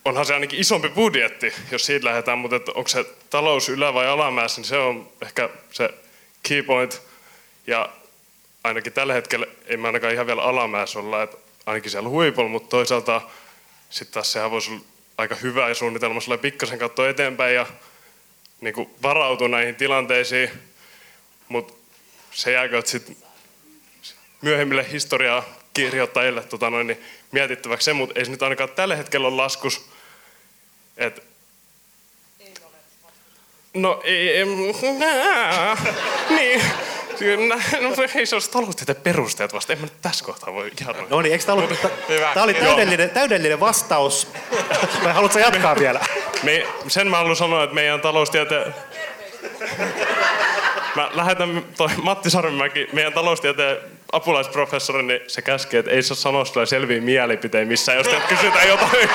[0.04, 4.06] onhan se ainakin isompi budjetti, jos siitä lähdetään, mutta että onko se talous ylä- vai
[4.06, 5.90] alamäessä, niin se on ehkä se
[6.42, 7.02] key point.
[7.66, 7.88] Ja
[8.64, 12.68] ainakin tällä hetkellä ei me ainakaan ihan vielä alamäessä olla, että ainakin siellä huipulla, mutta
[12.68, 13.20] toisaalta
[13.90, 14.80] sitten taas sehän voisi olla
[15.18, 17.66] aika hyvä ja suunnitelmassa olla pikkasen katsoa eteenpäin ja
[18.60, 20.50] niin varautua näihin tilanteisiin,
[21.48, 21.74] mutta
[22.30, 23.16] se jääkö sitten
[24.40, 29.28] myöhemmille historiaa kirjoittajille tota noin, niin mietittäväksi se, mutta ei se nyt ainakaan tällä hetkellä
[29.28, 29.90] ole laskus.
[30.96, 31.30] Et,
[33.74, 34.44] No ei, ei
[34.98, 35.76] nää,
[36.36, 36.62] niin.
[37.48, 39.72] Nää, No ei se olisi taloustieteen perusteet vasta.
[39.72, 41.10] En mä nyt tässä kohtaa voi noin.
[41.10, 41.78] No niin, eikö tämä ollut,
[42.34, 44.28] tämä oli täydellinen, täydellinen vastaus.
[45.04, 46.00] Vai haluatko jatkaa vielä?
[46.42, 48.74] Me, sen mä haluan sanoa, että meidän taloustieteen...
[50.96, 53.78] Mä lähetän toi Matti Sarvimäki, meidän taloustieteen
[54.12, 58.68] apulaisprofessori, niin se käskee, että ei saa sanoa sulle selviä mielipiteitä missään, jos teiltä kysytään
[58.68, 59.08] jotain.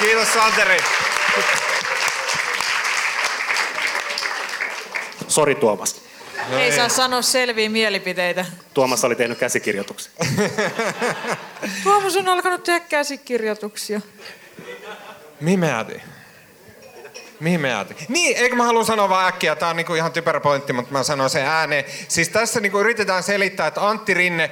[0.00, 0.78] Kiitos Santeri.
[5.28, 6.02] Sori Tuomas.
[6.58, 8.44] Ei saa sanoa selviä mielipiteitä.
[8.74, 10.12] Tuomas oli tehnyt käsikirjoituksen.
[11.82, 14.00] Tuomas on alkanut tehdä käsikirjoituksia.
[15.40, 16.02] Mihin me jäätiin?
[17.40, 17.96] Mihin me jäätiin?
[18.08, 21.02] Niin, eikö mä haluan sanoa vaan äkkiä, tää on niinku ihan typerä pointti, mutta mä
[21.02, 21.84] sanon sen ääneen.
[22.08, 24.50] Siis tässä niinku yritetään selittää, että Antti Rinne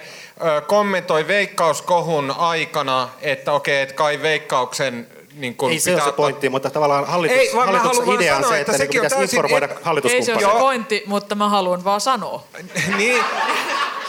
[0.67, 6.17] kommentoi veikkauskohun aikana, että okei, että kai veikkauksen niin kun Ei se ole se ottaa-
[6.17, 8.73] pointti, mutta tavallaan hallitus, Ei, vaan mä hallituksen haluan vaan idea on sanoa, se, että
[8.73, 11.85] että, sekin on pitäisi täysin informoida ep- Ei se ole se pointti, mutta mä haluan
[11.85, 12.45] vaan sanoa.
[12.99, 13.25] niin,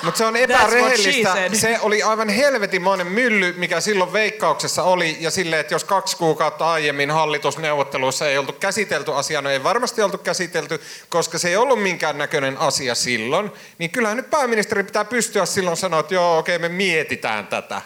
[0.03, 1.35] mutta se on epärehellistä.
[1.53, 5.17] Se oli aivan helvetimoinen mylly, mikä silloin veikkauksessa oli.
[5.19, 10.01] Ja silleen, että jos kaksi kuukautta aiemmin hallitusneuvotteluissa ei oltu käsitelty asiaa, no ei varmasti
[10.01, 13.51] oltu käsitelty, koska se ei ollut minkään näköinen asia silloin.
[13.77, 17.81] Niin kyllähän nyt pääministeri pitää pystyä silloin sanoa, että joo, okei, me mietitään tätä.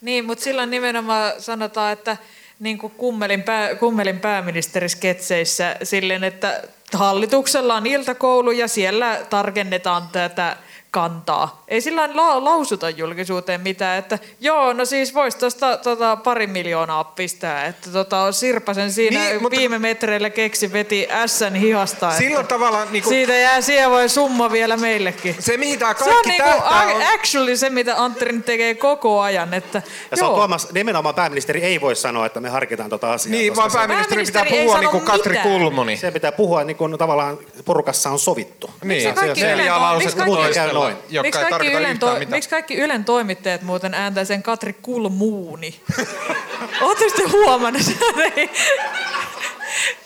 [0.00, 2.16] Niin, mutta silloin nimenomaan sanotaan, että
[2.60, 10.56] niin kuin kummelin, pää, kummelin pääministerisketseissä silleen, että hallituksella on iltakoulu ja siellä tarkennetaan tätä
[10.90, 11.62] kantaa.
[11.68, 17.04] Ei sillä la- lausuta julkisuuteen mitään, että joo, no siis voisi tuosta tota, pari miljoonaa
[17.04, 22.10] pistää, että tota, Sirpasen siinä Niin, niin, mutta- viime metreillä keksi veti ässän hihasta.
[22.12, 25.36] Silloin että tavallaan niin kuin, Siitä jää siihen voi summa vielä meillekin.
[25.38, 27.02] se, mihin tämä Se on kaikki niinku tähtää, on...
[27.14, 29.54] actually se, mitä Antterin tekee koko ajan.
[29.54, 30.36] Että, Ja se on joo.
[30.36, 33.30] Tuomas, nimenomaan pääministeri ei voi sanoa, että me harkitaan tuota asiaa.
[33.30, 35.48] Niin, vaan se- pääministeri pitää puhua niin kuin Katri mitään.
[35.48, 35.96] Kulmuni.
[35.96, 38.70] Se pitää puhua niin kuin tavallaan porukassa on sovittu.
[38.84, 40.96] Niin, kaikki se Ylen neljä to- lausetta miksi kaikki- toistella, Noin.
[40.96, 42.36] Miksi ei kaikki, tarkoita Ylen yhtään to- mitään.
[42.36, 45.80] miksi kaikki Ylen toimittajat muuten ääntää sen Katri Kulmuuni?
[46.82, 47.82] Oletteko te huomannut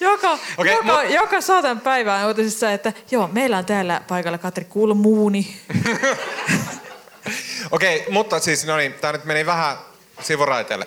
[0.00, 4.64] joka, Okei, joka, mut- joka saatan päivään uutisissa, että joo, meillä on täällä paikalla Katri
[4.64, 5.56] Kulmuuni.
[7.70, 9.76] Okei, mutta siis no niin, tämä nyt meni vähän
[10.20, 10.86] sivuraiteelle.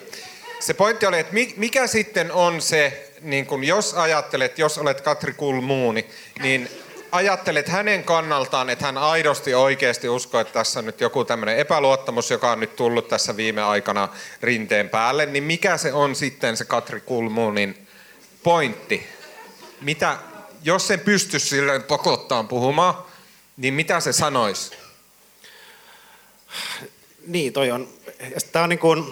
[0.60, 5.02] Se pointti oli, että mi- mikä sitten on se, niin kun jos ajattelet, jos olet
[5.02, 6.06] Katri Kulmuuni,
[6.42, 6.70] niin
[7.16, 12.32] ajattelet hänen kannaltaan, että hän aidosti oikeasti uskoo, että tässä on nyt joku tämmöinen epäluottamus,
[12.32, 14.10] joka on nyt tullut tässä viime aikana
[14.42, 17.88] rinteen päälle, niin mikä se on sitten se Katri Kulmuunin
[18.44, 19.08] pointti?
[19.82, 20.18] Mitä,
[20.64, 22.94] jos sen pystyisi silleen pakottaan puhumaan,
[23.58, 24.72] niin mitä se sanoisi?
[27.28, 27.90] Niin, toi on.
[28.52, 29.06] Tämä on niin kuin,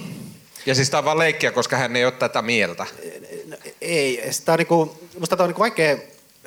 [0.65, 2.85] Ja siis tämä on vaan leikkiä, koska hän ei ole tätä mieltä.
[3.81, 5.97] ei, tämä on niin kuin, musta tämä on niin kuin vaikea,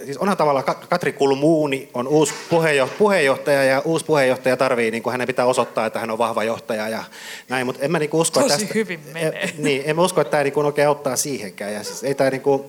[0.04, 5.02] siis onhan tavallaan Ka- Katri Kulmuuni on uusi puheenjohtaja, puheenjohtaja ja uusi puheenjohtaja tarvii, niin
[5.02, 7.04] kuin hänen pitää osoittaa, että hän on vahva johtaja ja
[7.48, 9.40] näin, mutta en mä niin kuin usko, Tosi että tästä, hyvin menee.
[9.42, 12.14] En, niin, en mä usko, että tämä niin kuin oikein auttaa siihenkään ja siis ei
[12.14, 12.64] tämä niin kuin,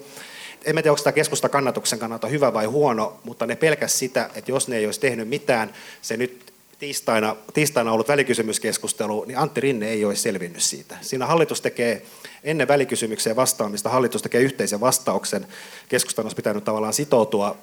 [0.66, 4.30] en mä tiedä, onko tämä keskusta kannatuksen kannalta hyvä vai huono, mutta ne pelkäs sitä,
[4.36, 6.47] että jos ne ei olisi tehnyt mitään, se nyt
[6.80, 10.98] tiistaina, tiistaina ollut välikysymyskeskustelu, niin Antti Rinne ei olisi selvinnyt siitä.
[11.02, 12.06] Siinä hallitus tekee
[12.44, 15.48] ennen välikysymykseen vastaamista, hallitus tekee yhteisen vastauksen.
[15.90, 17.58] Keskustan olisi pitänyt tavallaan sitoutua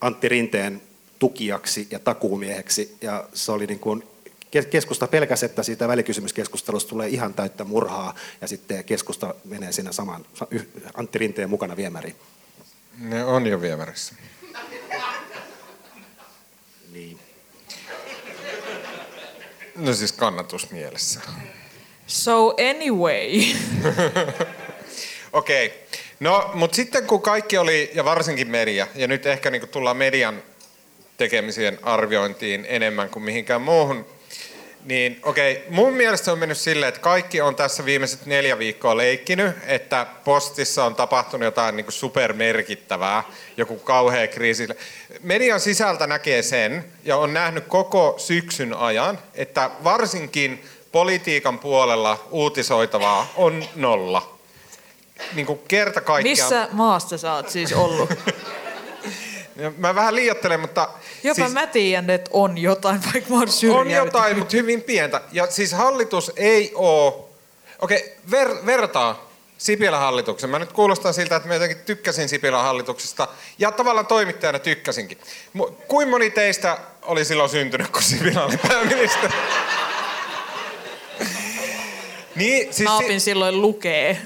[0.00, 0.82] Antti Rinteen
[1.18, 4.02] tukijaksi ja takuumieheksi, ja se oli niin kuin
[4.70, 10.26] keskusta pelkäsi, että siitä välikysymyskeskustelusta tulee ihan täyttä murhaa ja sitten keskusta menee siinä saman
[10.94, 12.16] Antti Rinteen mukana viemäriin.
[12.98, 14.14] Ne on jo viemärissä.
[16.92, 17.18] Niin.
[19.76, 21.20] No siis kannatusmielessä.
[22.06, 23.28] So anyway.
[25.32, 25.66] Okei.
[25.66, 25.78] Okay.
[26.20, 30.42] No, mutta sitten kun kaikki oli, ja varsinkin media, ja nyt ehkä niin tullaan median
[31.16, 34.06] tekemisien arviointiin enemmän kuin mihinkään muuhun
[34.84, 35.64] niin okei, okay.
[35.70, 40.06] mun mielestä se on mennyt silleen, että kaikki on tässä viimeiset neljä viikkoa leikkinyt, että
[40.24, 43.24] postissa on tapahtunut jotain niin supermerkittävää,
[43.56, 44.68] joku kauhea kriisi.
[45.22, 53.32] Median sisältä näkee sen, ja on nähnyt koko syksyn ajan, että varsinkin politiikan puolella uutisoitavaa
[53.36, 54.36] on nolla.
[55.34, 56.38] Niin kuin kerta kaikkiaan.
[56.38, 58.10] Missä maasta sä oot siis ollut?
[59.76, 60.88] Mä vähän liiottelen, mutta...
[61.22, 63.48] Jopa siis, mä tiedän, että on jotain, vaikka mä oon
[63.80, 65.20] On jotain, mutta hyvin pientä.
[65.32, 67.30] Ja siis hallitus ei oo...
[67.78, 70.50] Okei, okay, ver, vertaa Sipilän hallituksen.
[70.50, 73.28] Mä nyt kuulostan siltä, että mä jotenkin tykkäsin Sipilän hallituksesta.
[73.58, 75.18] Ja tavallaan toimittajana tykkäsinkin.
[75.88, 79.34] Kuin moni teistä oli silloin syntynyt, kun Sipilä oli pääministeri?
[82.36, 84.20] niin, siis Naapin si- silloin lukee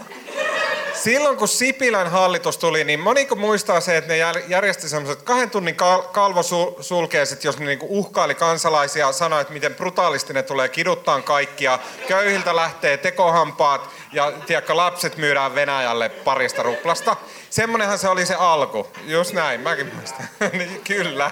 [1.05, 5.77] silloin kun Sipilän hallitus tuli, niin moniko muistaa se, että ne järjesti semmoiset kahden tunnin
[6.13, 11.79] kalvosulkeiset, jos ne niinku uhkaili kansalaisia, sanoi, että miten brutaalisti ne tulee kiduttaa kaikkia.
[12.09, 17.17] Köyhiltä lähtee tekohampaat ja tiedätkö, lapset myydään Venäjälle parista ruplasta.
[17.51, 18.87] Semmonenhan se oli se alku.
[19.07, 20.29] Just näin, mäkin muistan.
[20.59, 21.31] niin, kyllä.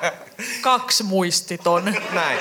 [0.61, 1.97] Kaksi muistiton.
[2.13, 2.39] Näin.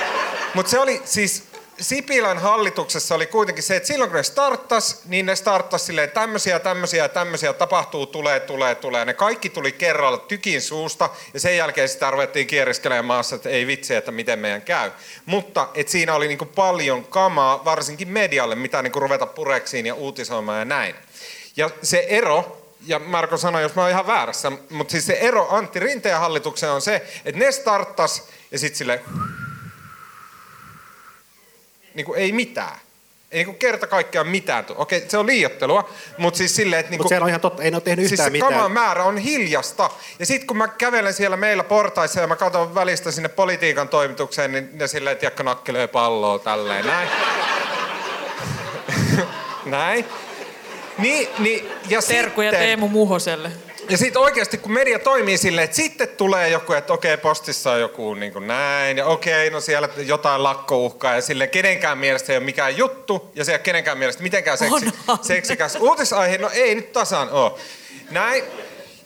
[0.54, 1.51] Mutta se oli siis
[1.82, 6.58] Sipilän hallituksessa oli kuitenkin se, että silloin kun ne starttas, niin ne starttas silleen, tämmöisiä,
[6.58, 9.04] tämmöisiä, tämmöisiä tapahtuu, tulee, tulee, tulee.
[9.04, 13.66] Ne kaikki tuli kerralla tykin suusta ja sen jälkeen sitä ruvettiin kieriskelemään maassa, että ei
[13.66, 14.90] vitsi, että miten meidän käy.
[15.26, 20.58] Mutta et siinä oli niinku paljon kamaa, varsinkin medialle, mitä niinku ruveta pureksiin ja uutisoimaan
[20.58, 20.94] ja näin.
[21.56, 25.48] Ja se ero, ja Marko sanoi, jos mä oon ihan väärässä, mutta siis se ero
[25.50, 29.00] Antti Rinteen hallitukseen on se, että ne starttas ja sitten sille
[31.94, 32.78] niin kuin ei mitään.
[33.30, 34.64] Ei niin kuin kerta kaikkiaan mitään.
[34.76, 36.90] Okei, se on liiottelua, mutta siis silleen, että...
[36.90, 38.52] Niin mutta se on ihan totta, ei ne ole tehnyt siis yhtään mitään.
[38.52, 39.90] Siis se määrä on hiljasta.
[40.18, 44.52] Ja sitten kun mä kävelen siellä meillä portaissa ja mä katson välistä sinne politiikan toimitukseen,
[44.52, 47.08] niin ne silleen, tiedätkö, nakkelee palloa tälleen, näin.
[49.64, 50.04] näin.
[50.98, 53.50] Niin, niin, ja Terkkuja sitten, Teemu Muhoselle.
[53.88, 57.80] Ja sitten oikeasti kun media toimii silleen, että sitten tulee joku, että okei, postissa on
[57.80, 62.38] joku niin kuin näin, ja okei, no siellä jotain lakkouhkaa, ja sille kenenkään mielestä ei
[62.38, 64.86] ole mikään juttu, ja ole kenenkään mielestä mitenkään seksi,
[65.22, 67.52] seksikäs uutisaihe, no ei nyt tasan ole.
[68.10, 68.44] Näin.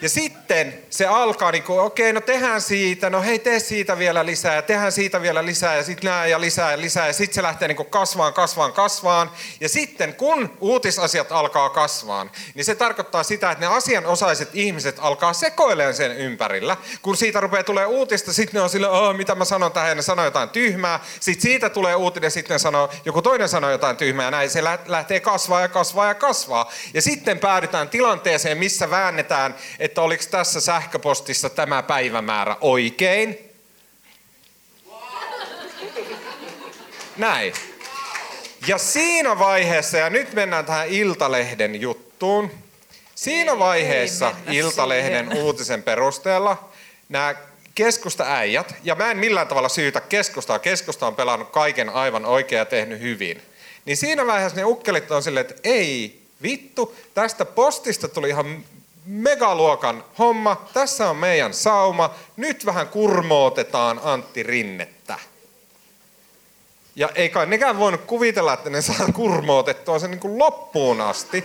[0.03, 0.09] Ja
[0.47, 4.63] sitten se alkaa niin okei, no tehdään siitä, no hei, tee siitä vielä lisää, ja
[4.63, 7.69] tehdään siitä vielä lisää, ja sitten nää ja lisää ja lisää, ja sitten se lähtee
[7.69, 9.31] niin kasvaan, kasvaan, kasvaan.
[9.61, 15.33] Ja sitten kun uutisasiat alkaa kasvaan, niin se tarkoittaa sitä, että ne asianosaiset ihmiset alkaa
[15.33, 16.77] sekoilemaan sen ympärillä.
[17.03, 20.03] Kun siitä rupeaa tulee uutista, sitten ne on sille, oh, mitä mä sanon tähän, ne
[20.03, 21.01] sanoo jotain tyhmää.
[21.21, 25.21] Sitten siitä tulee uutinen, sitten sanoo, joku toinen sanoo jotain tyhmää, ja näin se lähtee
[25.21, 26.73] kasvaa ja kasvaa ja kasvaa.
[26.95, 33.39] Ja sitten päädytään tilanteeseen, missä väännetään, että oliko tässä sähköpostissa tämä päivämäärä oikein.
[37.17, 37.53] Näin.
[38.67, 42.51] Ja siinä vaiheessa, ja nyt mennään tähän Iltalehden juttuun.
[43.15, 45.43] Siinä vaiheessa Iltalehden siihen.
[45.43, 46.69] uutisen perusteella
[47.09, 47.35] nämä
[47.75, 52.65] keskusta-äijät, ja mä en millään tavalla syytä keskustaa, keskusta on pelannut kaiken aivan oikein ja
[52.65, 53.43] tehnyt hyvin.
[53.85, 58.65] Niin siinä vaiheessa ne ukkelit on silleen, että ei vittu, tästä postista tuli ihan
[59.07, 60.67] megaluokan homma.
[60.73, 62.15] Tässä on meidän sauma.
[62.37, 65.19] Nyt vähän kurmootetaan Antti Rinnettä.
[66.97, 71.45] Ja ei kai nekään voinut kuvitella, että ne saa kurmootettua sen niin kuin loppuun asti.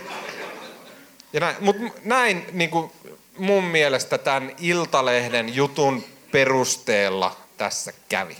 [1.32, 2.92] Ja näin, mutta näin niin kuin
[3.38, 8.36] mun mielestä tämän Iltalehden jutun perusteella tässä kävi.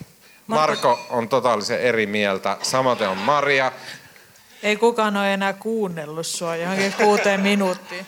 [0.47, 3.73] Marko on totaalisen eri mieltä, samoin on Maria.
[4.63, 8.07] Ei kukaan ole enää kuunnellut sua johonkin kuuteen minuuttiin.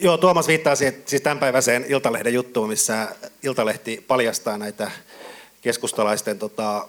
[0.00, 3.08] Joo, Tuomas viittaa siihen, siis tämänpäiväiseen Iltalehden juttuun, missä
[3.42, 4.90] Iltalehti paljastaa näitä
[5.60, 6.88] keskustalaisten tota,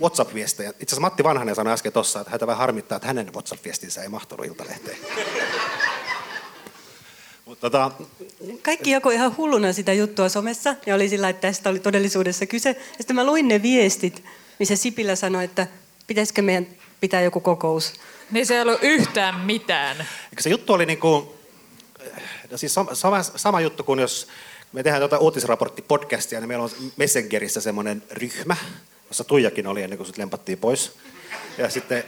[0.00, 0.70] WhatsApp-viestejä.
[0.70, 4.08] Itse asiassa Matti Vanhanen sanoi äsken tuossa, että häntä vähän harmittaa, että hänen WhatsApp-viestinsä ei
[4.08, 4.98] mahtunut Iltalehteen.
[7.60, 7.90] tota...
[8.62, 12.68] Kaikki jako ihan hulluna sitä juttua somessa ja oli sillä, että tästä oli todellisuudessa kyse.
[12.68, 14.24] Ja sitten mä luin ne viestit,
[14.58, 15.66] missä Sipilä sanoi, että
[16.06, 16.66] pitäisikö meidän
[17.00, 17.92] pitää joku kokous.
[18.30, 19.96] Niin se ei ollut yhtään mitään.
[20.30, 21.28] Eikö se juttu oli niin kuin
[22.58, 24.28] siis sama, sama juttu kuin jos
[24.72, 28.56] me tehdään tuota uutisraporttipodcastia, niin meillä on Messengerissä semmoinen ryhmä,
[29.08, 30.92] jossa Tuijakin oli ennen kuin sut lempattiin pois.
[31.58, 32.04] Ja sitten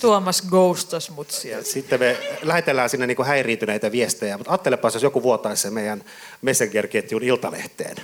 [0.00, 1.68] Tuomas ghostas mut sieltä.
[1.68, 6.04] sitten me lähetellään sinne niin kuin häiriintyneitä viestejä, mutta ajattelepas, jos joku vuotaisi sen meidän
[6.42, 7.96] Messenger-ketjun iltalehteen.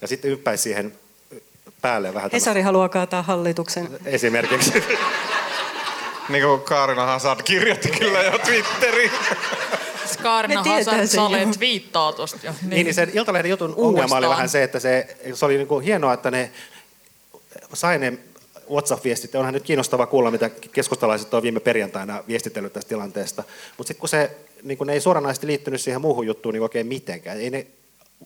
[0.00, 0.92] Ja sitten ympäisi siihen
[1.82, 3.88] päälle vähän Hesari haluaa kaataa hallituksen.
[4.04, 4.84] esimerkiksi.
[6.28, 9.10] Niin kuin Kaarina Hazard kirjoitti kyllä jo Twitteriin.
[10.16, 11.42] Kaarina Me tietää Hazard sen Sale
[11.94, 12.12] jo.
[12.12, 12.52] tosta jo.
[12.62, 15.84] Niin, niin sen Iltalehden jutun ongelma oli vähän se, että se, se oli niin kuin
[15.84, 16.50] hienoa, että ne
[17.74, 18.18] sai ne
[18.70, 19.34] WhatsApp-viestit.
[19.34, 23.44] Onhan nyt kiinnostavaa kuulla, mitä keskustalaiset on viime perjantaina viestitellyt tästä tilanteesta.
[23.76, 26.86] Mutta sitten kun se niin kun ne ei suoranaisesti liittynyt siihen muuhun juttuun niin oikein
[26.86, 27.40] mitenkään.
[27.40, 27.66] Ei ne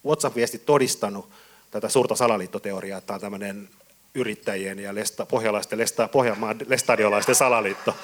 [0.07, 1.29] WhatsApp-viestit todistanut
[1.71, 3.69] tätä suurta salaliittoteoriaa, että tämä on tämmöinen
[4.15, 7.95] yrittäjien ja lesta, pohjalaisten, lesta, pohjanmaan lestadiolaisten salaliitto.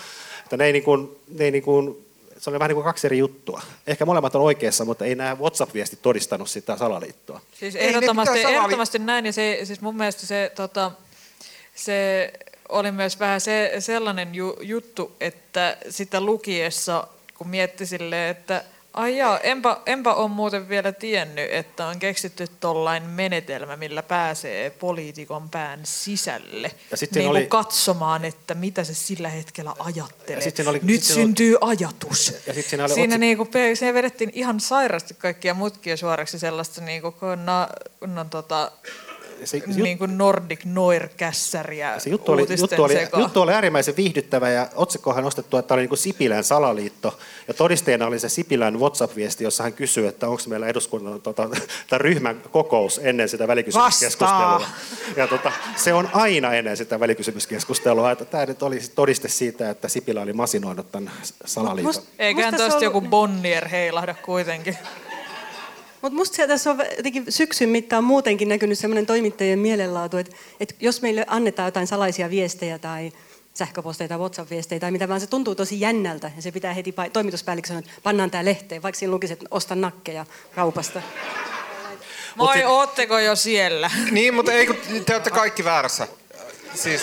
[0.45, 2.07] Että ne ei niin kuin, ne ei niin kuin,
[2.41, 3.63] se oli vähän niin kuin kaksi eri juttua.
[3.87, 7.41] Ehkä molemmat on oikeassa, mutta ei nämä WhatsApp-viestit todistanut sitä salaliittoa.
[7.55, 10.91] Siis Ei ehdottomasti, salali- ehdottomasti näin, ja se, siis mun mielestä se, tota,
[11.75, 12.33] se
[12.69, 17.07] oli myös vähän se, sellainen ju, juttu, että sitä lukiessa,
[17.39, 22.47] kun mietti silleen, että ai jaa, enpä, enpä ole muuten vielä tiennyt, että on keksitty
[22.61, 28.85] tollain menetelmä, millä pääsee poliitikon pään sisälle Ja sit siinä niin oli- katsomaan, että mitä
[28.85, 30.45] se sillä hetkellä ajattelee.
[30.57, 32.35] Ja oli- Nyt sit siinä oli- syntyy ajatus.
[32.47, 36.81] Ja sit siinä oli siinä otsi- niinku, se vedettiin ihan sairasti kaikkia mutkia suoraksi sellaista
[36.81, 37.67] niinku, kunnon,
[38.01, 38.73] kunnon tota,
[39.47, 43.97] Se, se, jut, niin kuin Nordic Noir-kässäriä se juttu, oli, juttu, oli, juttu oli äärimmäisen
[43.97, 47.19] viihdyttävä ja otsikkohan nostettu, että tämä oli niin kuin Sipilän salaliitto.
[47.49, 51.49] Ja todisteena oli se Sipilän WhatsApp-viesti, jossa hän kysyi, että onko meillä eduskunnan tota,
[51.89, 54.67] tämän ryhmän kokous ennen sitä välikysymyskeskustelua.
[55.17, 58.11] Ja tota, se on aina ennen sitä välikysymyskeskustelua.
[58.11, 61.11] Että tämä nyt oli todiste siitä, että Sipilä oli masinoinut tämän
[61.45, 61.95] salaliiton.
[61.95, 64.77] Must- Eiköhän tuosta on- joku Bonnier heilahda kuitenkin.
[66.03, 70.75] Mutta musta se tässä on jotenkin syksyn mittaan muutenkin näkynyt sellainen toimittajien mielenlaatu, että, että
[70.81, 73.13] jos meille annetaan jotain salaisia viestejä tai
[73.55, 77.11] sähköposteja tai WhatsApp-viestejä tai mitä vaan, se tuntuu tosi jännältä ja se pitää heti pa-
[77.11, 81.03] toimituspäällikkö sanoa, että pannaan tämä lehteen, vaikka siinä lukisi, että osta nakkeja kaupasta.
[82.37, 83.91] Moi, sit- ootteko jo siellä?
[84.11, 86.09] Niin, mutta ei kun te olette kaikki väärässä.
[86.75, 87.03] Siis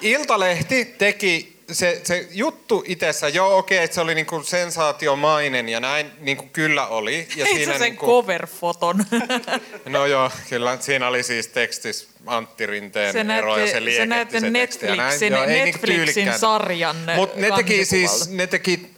[0.00, 6.10] Iltalehti teki se, se juttu itsessä, joo okei, että se oli niinku sensaatiomainen ja näin
[6.20, 7.28] niinku kyllä oli.
[7.36, 9.04] Ja Ei se sen niinku, cover-foton.
[9.88, 13.84] No joo, kyllä siinä oli siis tekstis Antti Rinteen Se ero ja näytti- se se
[13.84, 15.20] lieketti näytti se teksti ja näin.
[15.20, 16.38] Netflixin- Joo, niinku Netflixin tyylikkääntä.
[16.38, 18.90] sarjan Mut ne teki siis, ne teki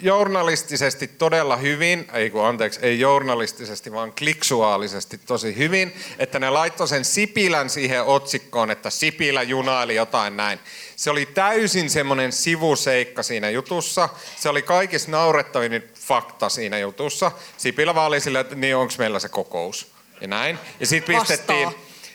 [0.00, 6.88] journalistisesti todella hyvin, ei kun anteeksi, ei journalistisesti, vaan kliksuaalisesti tosi hyvin, että ne laittoi
[6.88, 10.58] sen Sipilän siihen otsikkoon, että Sipilä junaili jotain näin.
[10.96, 14.08] Se oli täysin semmoinen sivuseikka siinä jutussa.
[14.36, 17.32] Se oli kaikista naurettavin fakta siinä jutussa.
[17.56, 19.86] Sipilä vaan oli silleen, että niin onko meillä se kokous.
[20.20, 20.58] Ja näin.
[20.80, 21.68] Ja sitten pistettiin,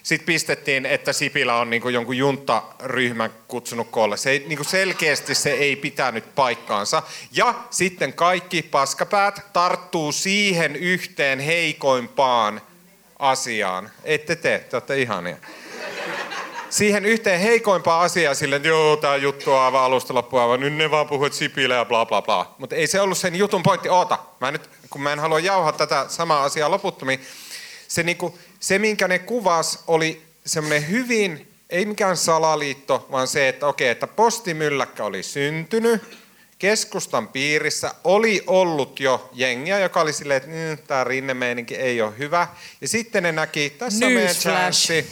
[0.06, 4.18] sitten pistettiin, että Sipilä on niinku jonkun juntaryhmän kutsunut koolle.
[4.18, 7.04] Se ei, niinku selkeästi se ei pitänyt paikkaansa.
[7.32, 12.62] Ja sitten kaikki paskapäät tarttuu siihen yhteen heikoimpaan
[13.20, 13.92] asiaan.
[14.04, 15.38] Ette te, te olette ihania.
[16.70, 20.74] Siihen yhteen heikoimpaan asiaan sille, että joo, tämä juttu on aivan alusta loppuun aivan, nyt
[20.74, 22.56] ne vaan puhuvat Sipilä ja bla bla bla.
[22.58, 23.90] Mutta ei se ollut sen jutun pointti.
[23.90, 27.20] Oota, mä nyt, kun mä en halua jauhaa tätä samaa asiaa loputtomiin,
[27.88, 33.68] se, niinku, se minkä ne kuvas oli semmoinen hyvin, ei mikään salaliitto, vaan se, että
[33.68, 36.02] okei, että postimylläkkä oli syntynyt,
[36.60, 42.18] keskustan piirissä oli ollut jo jengiä, joka oli silleen, että mm, tämä rinnemeininki ei ole
[42.18, 42.48] hyvä.
[42.82, 45.08] Ja sitten ne näki, tässä on meidän chanssi,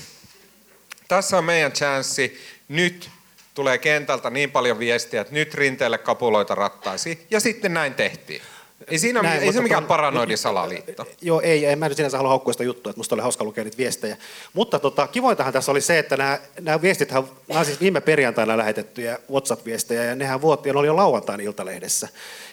[1.08, 3.10] tässä on meidän chanssi, nyt
[3.53, 7.27] tulee kentältä niin paljon viestiä, että nyt rinteelle kapuloita rattaisi.
[7.29, 8.41] Ja sitten näin tehtiin.
[8.88, 11.08] Ei, siinä, Näin, ei se mikään ton- paranoidi salaliitto.
[11.22, 13.63] Joo, ei, en mä nyt sinänsä halua haukkua sitä juttua, että musta oli hauska lukea
[13.63, 14.17] niitä viestejä.
[14.54, 18.58] Mutta tota, kivointahan tässä oli se, että nämä, nämä viestithän, nämä on siis viime perjantaina
[18.58, 22.08] lähetettyjä WhatsApp-viestejä, ja nehän vuotti, ja ne oli jo lauantain iltalehdessä.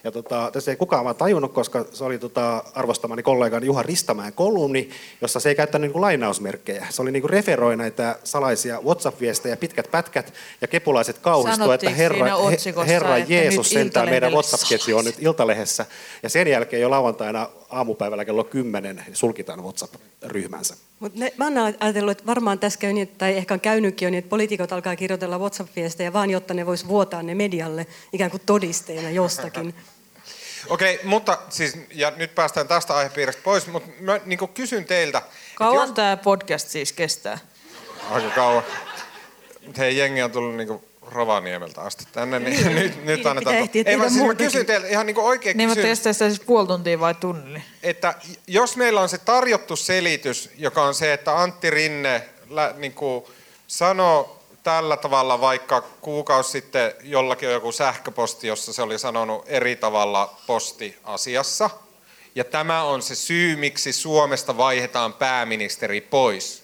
[0.05, 4.33] Ja tota, tässä ei kukaan vaan tajunnut, koska se oli tota, arvostamani kollegan Juha Ristamäen
[4.33, 4.91] kolumni,
[5.21, 6.87] jossa se ei käyttänyt niin kuin lainausmerkkejä.
[6.91, 12.27] Se oli niin kuin referoi näitä salaisia WhatsApp-viestejä, pitkät pätkät, ja kepulaiset kauhistuivat, että herra,
[12.87, 15.87] herra että Jeesus sentään meidän WhatsApp-ketju on nyt Iltalehdessä.
[16.23, 20.77] Ja sen jälkeen jo lauantaina aamupäivällä kello 10 sulkitaan WhatsApp-ryhmänsä.
[21.01, 24.11] Mut ne, mä oon ajatellut, että varmaan tässä käy niin, tai ehkä on käynytkin jo
[24.11, 28.43] niin, että poliitikot alkaa kirjoitella WhatsApp-viestejä vaan, jotta ne vois vuotaa ne medialle ikään kuin
[28.47, 29.75] todisteena jostakin.
[30.69, 35.23] Okei, mutta siis, ja nyt päästään tästä aihepiiristä pois, mutta mä niin kysyn teiltä.
[35.55, 37.39] Kauan jos- tämä podcast siis kestää?
[38.11, 38.63] Aika kauan.
[39.67, 43.57] Mutta hei, jengi on tullut niinku Rovaniemeltä asti tänne, niin nyt, nyt pitää annetaan...
[43.57, 46.41] ehtiä Ei vaan siis mä kysyn teiltä ihan niinku oikein Niin, mutta kysyn, sitä siis
[46.41, 47.63] puoli tuntia vai tunnin?
[47.83, 48.15] että
[48.47, 53.25] jos meillä on se tarjottu selitys, joka on se, että Antti Rinne lä, niin kuin
[53.67, 54.29] sanoi
[54.63, 60.37] tällä tavalla, vaikka kuukausi sitten jollakin on joku sähköposti, jossa se oli sanonut eri tavalla
[60.47, 61.71] postiasiassa.
[62.35, 66.60] Ja tämä on se syy, miksi Suomesta vaihdetaan pääministeri pois.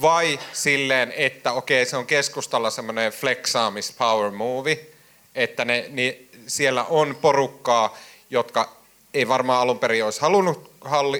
[0.00, 4.86] Vai silleen, että okei, se on keskustalla semmoinen flexaamis power movie,
[5.34, 7.98] että ne, niin siellä on porukkaa,
[8.30, 8.76] jotka
[9.14, 10.72] ei varmaan alun perin olisi halunnut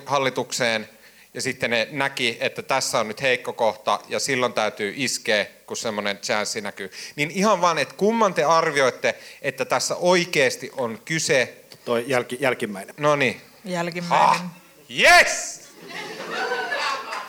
[0.06, 0.88] hallitukseen,
[1.34, 5.76] ja sitten ne näki, että tässä on nyt heikko kohta, ja silloin täytyy iskeä, kun
[5.76, 6.90] semmoinen chanssi näkyy.
[7.16, 11.54] Niin ihan vaan, että kumman te arvioitte, että tässä oikeasti on kyse...
[11.84, 12.94] Toi jälki, jälkimmäinen.
[12.98, 13.40] No niin.
[13.64, 14.28] Jälkimmäinen.
[14.28, 14.44] Ah,
[14.90, 15.62] yes!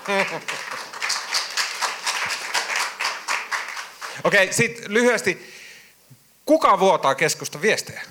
[4.23, 5.53] Okei, okay, sitten lyhyesti.
[6.45, 8.01] Kuka vuotaa keskusta viestejä?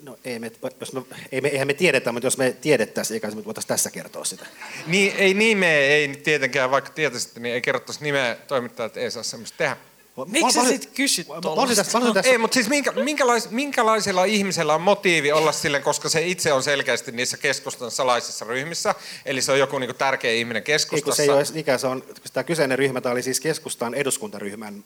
[0.00, 3.28] No, ei me, jos me, ei me, eihän me tiedetä, mutta jos me tiedettäisiin, eikä
[3.28, 4.46] me voitaisiin tässä kertoa sitä.
[4.86, 9.58] Niin, ei nimeä, ei tietenkään, vaikka tietäisitte, niin ei kerrottaisi nimeä, toimittajat ei saa semmoista
[9.58, 9.76] tehdä.
[10.26, 11.84] Miksi sä sit kysyt tuollaista?
[12.24, 16.62] Ei, mutta siis minkä, minkälais, minkälaisella ihmisellä on motiivi olla sille, koska se itse on
[16.62, 18.94] selkeästi niissä keskustan salaisissa ryhmissä,
[19.26, 21.22] eli se on joku niinku tärkeä ihminen keskustassa.
[21.22, 24.84] Ei, se ei ole ikään, se on, tämä kyseinen ryhmä, tämä oli siis keskustan eduskuntaryhmän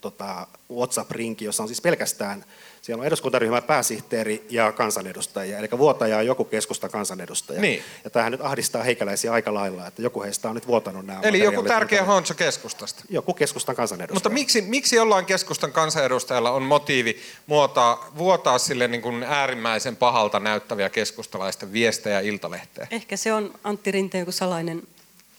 [0.00, 2.44] tota, WhatsApp-rinki, jossa on siis pelkästään
[2.82, 7.60] siellä on eduskuntaryhmän pääsihteeri ja kansanedustajia, eli vuotaja on joku keskusta kansanedustaja.
[7.60, 7.82] Niin.
[8.04, 11.38] Ja tämähän nyt ahdistaa heikäläisiä aika lailla, että joku heistä on nyt vuotanut nämä Eli
[11.38, 13.04] joku tärkeä honso keskustasta.
[13.08, 14.16] Joku keskustan kansanedustaja.
[14.16, 20.40] Mutta miksi, miksi jollain keskustan kansanedustajalla on motiivi muotaa, vuotaa sille niin kuin äärimmäisen pahalta
[20.40, 22.88] näyttäviä keskustalaisten viestejä iltalehteen?
[22.90, 24.82] Ehkä se on Antti Rinteen joku salainen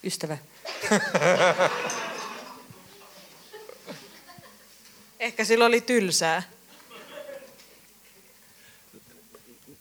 [0.03, 0.37] ystävä.
[5.19, 6.43] Ehkä sillä oli tylsää.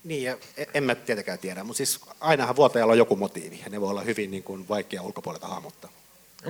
[0.04, 3.70] Niin, ja e- en mä tietenkään tiedä, mutta siis ainahan vuotajalla on joku motiivi, ja
[3.70, 5.90] ne voi olla hyvin niin kuin, vaikea ulkopuolelta hahmottaa.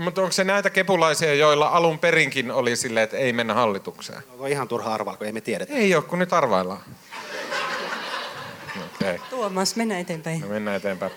[0.00, 4.22] Mutta onko se näitä kepulaisia, joilla alun perinkin oli silleen, että ei mennä hallitukseen?
[4.38, 5.74] On ihan turha arvaa, kun ei me tiedetä.
[5.74, 6.80] Ei ole, kun nyt arvaillaan.
[8.94, 9.18] Okay.
[9.30, 10.40] Tuomas, mennään eteenpäin.
[10.40, 11.12] No, mennään eteenpäin.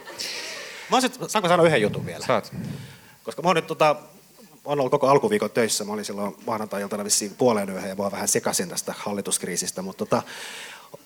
[0.92, 2.26] Mä sit, saanko sanoa yhden jutun vielä?
[2.26, 2.54] Saat.
[3.24, 3.96] Koska mä oon nyt tota,
[4.66, 5.84] olen ollut koko alkuviikon töissä.
[5.84, 9.82] Mä olin silloin maanantai-iltana vissiin puoleen yöhön ja mä vähän sekaisin tästä hallituskriisistä.
[9.82, 10.24] Mutta tota,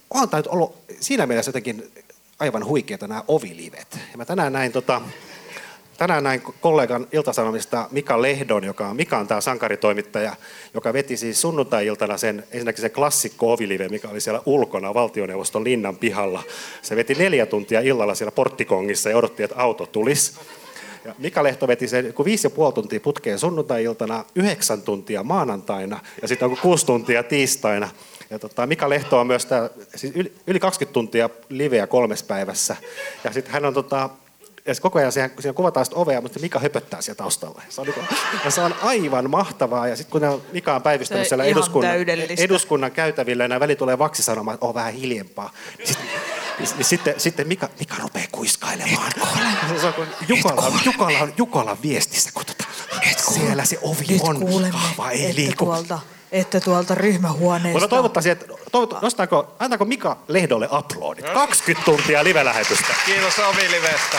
[0.10, 1.92] on tämä nyt ollut siinä mielessä jotenkin
[2.40, 4.00] aivan huikeita nämä ovilivet.
[4.12, 5.02] Ja mä tänään näin, tota,
[5.98, 10.36] tänään näin kollegan Iltasanomista Mika Lehdon, joka on, Mika on tämä sankaritoimittaja,
[10.74, 15.96] joka veti siis sunnuntai-iltana sen, ensinnäkin se klassikko ovilive, mikä oli siellä ulkona valtioneuvoston linnan
[15.96, 16.44] pihalla.
[16.82, 20.34] Se veti neljä tuntia illalla siellä porttikongissa ja odotti, että auto tulisi.
[21.06, 26.00] Ja Mika Lehto veti sen kun viisi ja puoli tuntia putkeen sunnuntai-iltana, yhdeksän tuntia maanantaina
[26.22, 27.90] ja sitten onko kuusi tuntia tiistaina.
[28.30, 32.76] Ja tota, Mika Lehto on myös tää, siis yli, yli 20 tuntia liveä kolmes päivässä.
[33.24, 34.10] Ja sitten hän on tota,
[34.66, 37.62] ja koko ajan siihen, siinä kuvataan sitä ovea, mutta Mika höpöttää siellä taustalla.
[37.70, 38.08] Se on, niin kuin,
[38.46, 39.88] ja se on aivan mahtavaa.
[39.88, 41.96] Ja sitten kun Mika on päivystänyt siellä eduskunnan,
[42.38, 45.54] eduskunnan käytävillä ja nämä väli tulee vaksi sanomaan, että on vähän hiljempaa.
[45.78, 46.08] Niin sitten,
[46.60, 49.12] niin, niin sitten, sitten Mika, Mika rupeaa kuiskailemaan.
[49.80, 52.64] Se on kuin Jukala, Jukala, Jukala viestissä, kun tota,
[53.34, 55.66] siellä se ovi Nyt on kuulemme, vahva, ei liiku.
[55.66, 56.00] Tuolta,
[56.32, 57.80] että tuolta ryhmähuoneesta...
[57.80, 61.30] Mutta toivottaisin, että toivot, nostaako, antako Mika Lehdolle uploadit?
[61.30, 62.96] 20 tuntia live-lähetystä.
[63.06, 64.18] Kiitos Ovi Livestä.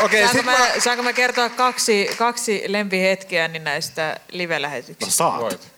[0.00, 0.80] Okei, saanko, sit mä, mä...
[0.80, 5.24] saanko mä kertoa kaksi, kaksi lempihetkeä niin näistä live-lähetyksistä?
[5.24, 5.40] No saat.
[5.40, 5.68] Voit.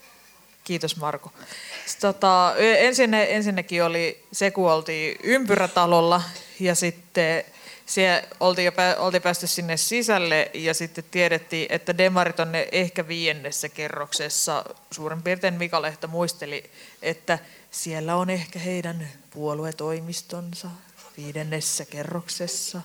[0.64, 1.32] Kiitos Marko.
[1.86, 6.22] Sitten Tota, ensin, ensinnäkin oli se, kun oltiin ympyrätalolla
[6.60, 7.44] ja sitten
[7.88, 13.68] siellä oltiin, oltiin päästy sinne sisälle ja sitten tiedettiin, että demarit on ne ehkä viiennessä
[13.68, 14.64] kerroksessa.
[14.90, 16.64] Suurin piirtein Mika Lehto muisteli,
[17.02, 17.38] että
[17.70, 20.68] siellä on ehkä heidän puoluetoimistonsa
[21.16, 22.80] viidennessä kerroksessa.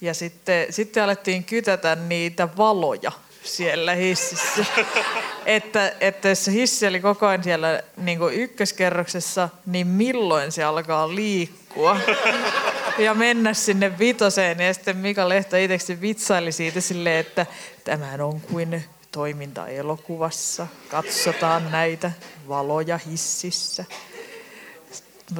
[0.00, 3.12] Ja sitten, sitten alettiin kytätä niitä valoja
[3.42, 4.66] siellä hississä.
[5.46, 11.14] että, että jos se hissi oli koko ajan siellä niin ykköskerroksessa, niin milloin se alkaa
[11.14, 12.00] liikkua?
[12.98, 14.60] ja mennä sinne vitoseen.
[14.60, 17.46] Ja sitten Mika Lehto itse vitsaili siitä silleen, että
[17.84, 20.66] tämä on kuin toiminta elokuvassa.
[20.88, 22.12] Katsotaan näitä
[22.48, 23.84] valoja hississä.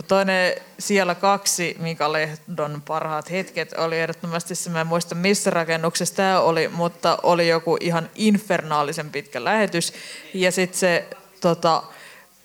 [0.08, 6.14] Toinen siellä kaksi Mika Lehdon parhaat hetket oli ehdottomasti se, mä en muista missä rakennuksessa
[6.14, 9.92] tämä oli, mutta oli joku ihan infernaalisen pitkä lähetys.
[10.34, 11.08] Ja sitten se
[11.40, 11.82] tota,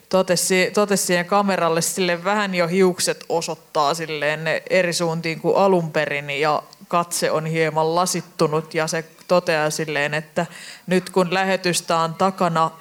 [0.10, 6.30] totesi, totesi siihen kameralle sille vähän jo hiukset osoittaa silleen eri suuntiin kuin alun perin
[6.30, 10.46] ja katse on hieman lasittunut ja se toteaa silleen, että
[10.88, 12.72] nyt kun lähetystä on takana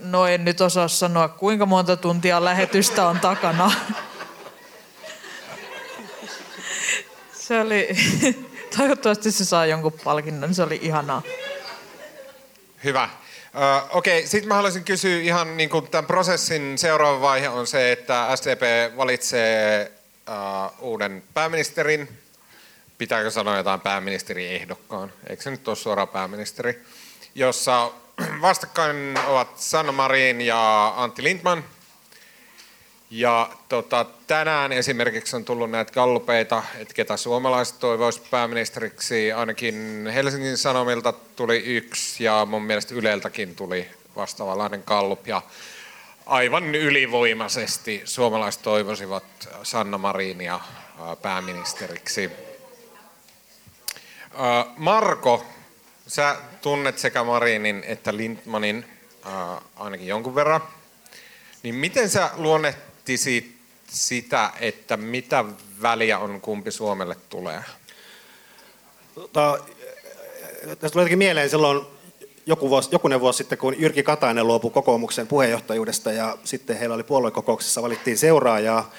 [0.00, 3.70] No en nyt osaa sanoa, kuinka monta tuntia lähetystä on takana.
[7.32, 7.88] Se oli,
[8.76, 11.22] toivottavasti se saa jonkun palkinnon, se oli ihanaa.
[12.84, 13.08] Hyvä.
[13.54, 17.92] Uh, Okei, sitten mä haluaisin kysyä ihan niin kuin tämän prosessin seuraava vaihe on se,
[17.92, 19.92] että SDP valitsee
[20.28, 22.08] uh, uuden pääministerin.
[22.98, 25.12] Pitääkö sanoa jotain pääministeriehdokkaan?
[25.28, 26.82] Eikö se nyt ole suora pääministeri?
[27.34, 27.90] Jossa
[28.40, 31.64] vastakkain ovat Sanna Marin ja Antti Lindman.
[33.10, 39.32] Ja tota, tänään esimerkiksi on tullut näitä gallupeita, että ketä suomalaiset toivoisivat pääministeriksi.
[39.32, 45.26] Ainakin Helsingin Sanomilta tuli yksi ja mun mielestä Yleltäkin tuli vastaavanlainen gallup.
[45.26, 45.42] Ja
[46.26, 49.24] aivan ylivoimaisesti suomalaiset toivoisivat
[49.62, 50.60] Sanna Marinia
[51.22, 52.30] pääministeriksi.
[54.76, 55.46] Marko,
[56.06, 58.84] sä tunnet sekä Marinin että Lindmanin
[59.76, 60.60] ainakin jonkun verran.
[61.62, 62.30] Niin miten sä
[63.10, 63.56] luonnehtisit
[63.88, 65.44] sitä, että mitä
[65.82, 67.60] väliä on kumpi Suomelle tulee?
[69.14, 69.58] Tota,
[70.64, 71.86] tästä tulee mieleen silloin
[72.46, 77.02] joku vuosi, jokunen vuosi sitten, kun Jyrki Katainen luopui kokoomuksen puheenjohtajuudesta ja sitten heillä oli
[77.02, 78.90] puoluekokouksessa, valittiin seuraajaa.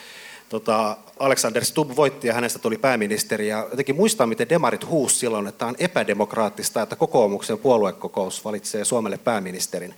[0.49, 3.47] Tota, Alexander Stubb voitti ja hänestä tuli pääministeri.
[3.47, 9.17] Ja jotenkin muistaa, miten demarit huus silloin, että on epädemokraattista, että kokoomuksen puoluekokous valitsee Suomelle
[9.17, 9.95] pääministerin.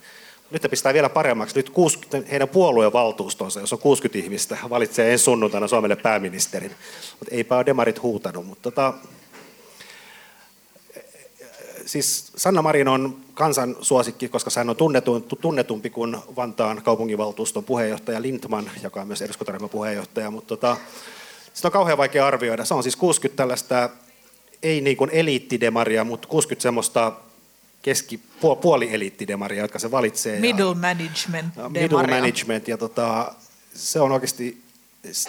[0.54, 1.56] Nyt pistää vielä paremmaksi.
[1.56, 6.72] Nyt 60, heidän puoluevaltuustonsa, jos on 60 ihmistä, valitsee ensi sunnuntaina Suomelle pääministerin.
[7.20, 8.46] Mutta eipä ole demarit huutanut.
[8.46, 8.94] Mutta tota,
[11.86, 14.76] siis Sanna Marin on kansan suosikki, koska hän on
[15.42, 20.32] tunnetumpi kuin Vantaan kaupunginvaltuuston puheenjohtaja Lindman, joka on myös eduskuntaryhmän puheenjohtaja.
[20.32, 20.78] Mutta tota,
[21.54, 22.66] sitä on kauhean vaikea arvioida.
[22.66, 23.90] Se on siis 60 tällaista,
[24.64, 27.12] ei niin kuin eliittidemaria, mutta 60 semmoista
[27.84, 28.20] keski,
[28.62, 30.40] puolieliittidemaria, jotka se valitsee.
[30.40, 33.34] Middle ja, management Middle management, ja tota,
[33.74, 34.64] se on oikeasti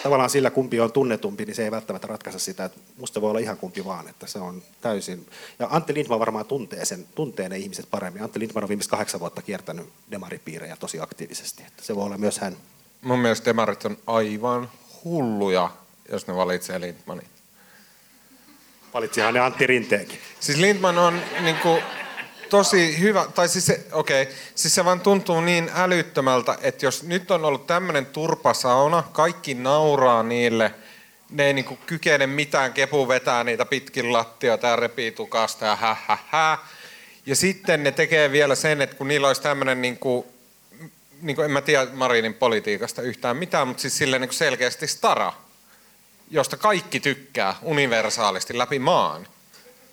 [0.03, 3.39] tavallaan sillä kumpi on tunnetumpi, niin se ei välttämättä ratkaise sitä, että musta voi olla
[3.39, 5.27] ihan kumpi vaan, että se on täysin.
[5.59, 8.23] Ja Antti Lindman varmaan tuntee, sen, tuntee ne ihmiset paremmin.
[8.23, 12.39] Antti Lindman on viimeiset kahdeksan vuotta kiertänyt demaripiirejä tosi aktiivisesti, että se voi olla myös
[12.39, 12.57] hän.
[13.01, 14.69] Mun mielestä demarit on aivan
[15.03, 15.71] hulluja,
[16.11, 17.27] jos ne valitsee Lindmanin.
[18.93, 20.19] Valitsihan ne Antti Rinteenkin.
[20.39, 21.81] Siis Lindman on niin kuin,
[22.49, 27.03] tosi hyvä, tai siis se, okei, okay, siis se vaan tuntuu niin älyttömältä, että jos
[27.03, 30.73] nyt on ollut tämmöinen turpasauna, kaikki nauraa niille,
[31.29, 35.95] ne ei niinku kykene mitään, kepu vetää niitä pitkin lattioita ja repii tukasta ja hä,
[36.07, 36.57] hä, hä.
[37.25, 40.33] Ja sitten ne tekee vielä sen, että kun niillä olisi tämmöinen, niinku,
[41.21, 45.33] niinku, en mä tiedä Marinin politiikasta yhtään mitään, mutta siis silleen niinku selkeästi stara,
[46.31, 49.27] josta kaikki tykkää universaalisti läpi maan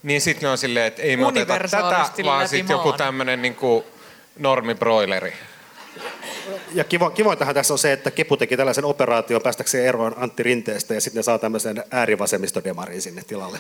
[0.03, 3.57] niin sitten ne on silleen, että ei me oteta tätä, vaan sitten joku tämmöinen niin
[4.39, 5.33] normibroileri.
[6.75, 10.95] Ja kivo, kivointahan tässä on se, että Kepu teki tällaisen operaation päästäkseen eroon Antti Rinteestä
[10.95, 13.59] ja sitten ne saa tämmöisen äärivasemmistodemarin sinne tilalle.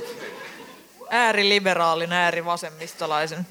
[1.10, 3.46] Ääriliberaalin, äärivasemmistolaisen.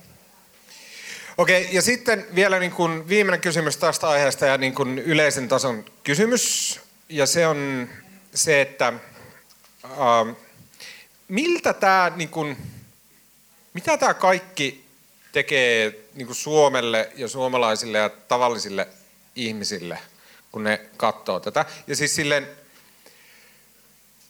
[1.38, 5.86] Okei, ja sitten vielä niin kuin viimeinen kysymys tästä aiheesta ja niin kuin yleisen tason
[6.04, 6.80] kysymys.
[7.10, 7.90] Ja se on
[8.34, 8.94] se, että
[9.86, 10.36] äh,
[11.28, 12.58] miltä tämä niin kuin,
[13.74, 14.86] mitä tämä kaikki
[15.32, 18.88] tekee niin kuin Suomelle ja suomalaisille ja tavallisille
[19.36, 20.00] ihmisille,
[20.52, 21.66] kun ne katsoo tätä?
[21.88, 22.48] Ja siis silleen,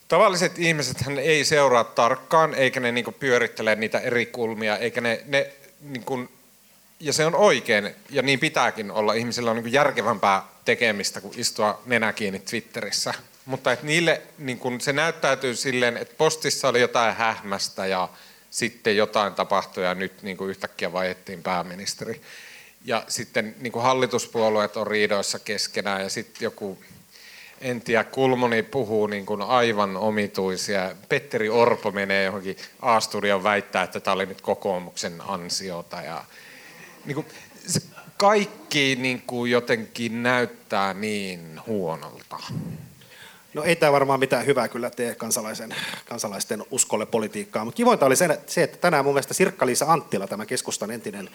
[0.08, 5.24] tavalliset ihmiset ei seuraa tarkkaan, eikä ne niin kuin pyörittele niitä eri kulmia, eikä ne,
[5.26, 5.50] ne
[5.82, 6.30] niin kuin,
[7.00, 9.14] ja se on oikein, ja niin pitääkin olla.
[9.14, 13.14] Ihmisillä on niin kuin järkevämpää tekemistä kuin istua nenä kiinni Twitterissä.
[13.46, 18.10] Mutta että niille niin se näyttäytyy silleen, että postissa oli jotain hähmästä ja
[18.52, 22.22] sitten jotain tapahtui ja nyt niin kuin yhtäkkiä vaihettiin pääministeri.
[22.86, 26.78] Ja sitten niin kuin hallituspuolueet on riidoissa keskenään ja sitten joku,
[27.62, 30.96] en tiedä, Kulmuni puhuu niin kuin aivan omituisia.
[31.10, 36.02] Petteri Orpo menee johonkin A-studion väittää, että tämä oli nyt kokoomuksen ansiota.
[36.02, 36.26] Ja,
[37.06, 37.28] niin kuin,
[37.68, 37.82] se
[38.18, 42.38] kaikki niin kuin jotenkin näyttää niin huonolta.
[43.54, 45.76] No ei tämä varmaan mitään hyvää kyllä tee kansalaisen,
[46.06, 50.92] kansalaisten uskolle politiikkaa, mutta kivointa oli se, että tänään mun mielestä Sirkka-Liisa Anttila, tämä keskustan
[50.92, 51.30] entinen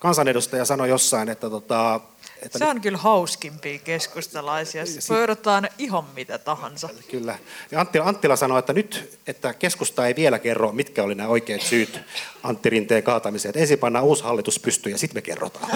[0.00, 2.00] kansanedustaja, sanoi jossain, että tota,
[2.42, 4.84] että se on kyllä hauskimpia keskustalaisia.
[5.22, 6.88] Odottaa ihan mitä tahansa.
[7.10, 7.38] Kyllä.
[7.70, 11.62] Ja Anttila, Anttila sanoi, että nyt, että keskusta ei vielä kerro, mitkä oli nämä oikeat
[11.62, 12.00] syyt
[12.42, 13.50] Antti Rinteen kaatamiseen.
[13.50, 15.70] Että ensin pannaan uusi hallitus pystyyn ja sitten me kerrotaan.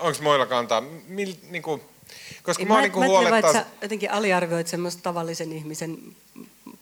[0.00, 0.82] Onko muilla kantaa?
[1.08, 1.80] Mil, niin kuin,
[2.42, 3.50] koska mä, mä, niin mä huolettaa...
[3.50, 5.98] Että jotenkin aliarvioit semmoista tavallisen ihmisen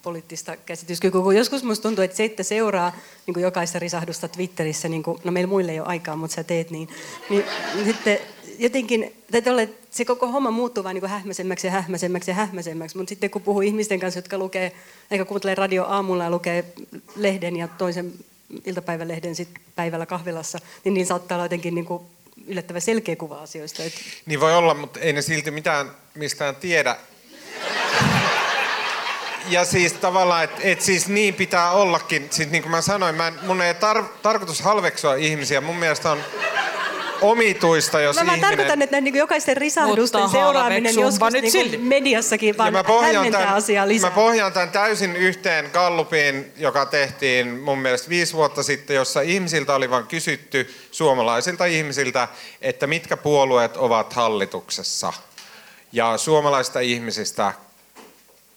[0.02, 2.92] poliittista käsityskykyä, kun joskus musta tuntuu, että se, että seuraa
[3.26, 6.44] niin kuin jokaista risahdusta Twitterissä, niin kuin, no meillä muille ei ole aikaa, mutta sä
[6.44, 6.88] teet niin,
[7.30, 7.44] niin
[7.84, 8.18] sitten
[8.58, 13.08] jotenkin, tai ole, se koko homma muuttuu vaan niin hähmäisemmäksi ja hähmäisemmäksi ja hähmäisemmäksi, mutta
[13.08, 14.72] sitten kun puhuu ihmisten kanssa, jotka lukee,
[15.10, 16.64] eikä kuuntelee radio aamulla ja lukee
[17.16, 18.12] lehden ja toisen
[18.64, 22.02] iltapäivälehden sit päivällä kahvilassa, niin niin saattaa olla jotenkin niin kuin
[22.48, 23.82] yllättävän selkeä kuva asioista.
[23.82, 23.92] Et...
[24.26, 26.96] Niin voi olla, mutta ei ne silti mitään mistään tiedä.
[29.48, 32.28] Ja siis tavallaan, että et siis niin pitää ollakin.
[32.30, 35.60] Siis niin kuin mä sanoin, mä en, mun ei tar- tarkoitus halveksua ihmisiä.
[35.60, 36.24] Mun mielestä on
[37.20, 38.50] omituista, jos Mä vaan ihminen...
[38.56, 43.88] tarkoitan, että niin jokaisten risahdusten Mutta seuraaminen joskus nyt niin mediassakin vaan hämmentää tämän, asiaa
[43.88, 44.10] lisää.
[44.10, 49.74] mä pohjaan tämän täysin yhteen Gallupiin, joka tehtiin mun mielestä viisi vuotta sitten, jossa ihmisiltä
[49.74, 52.28] oli vain kysytty, suomalaisilta ihmisiltä,
[52.62, 55.12] että mitkä puolueet ovat hallituksessa.
[55.92, 57.52] Ja suomalaisista ihmisistä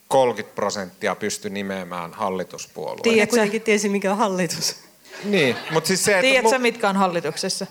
[0.07, 3.01] 30 prosenttia pystyi nimeämään hallituspuolueen.
[3.01, 4.75] Tiedät, kuitenkin tiesi, mikä on hallitus.
[5.23, 7.67] Niin, mutta siis se, että Tiedätkö mu- mitkä on hallituksessa?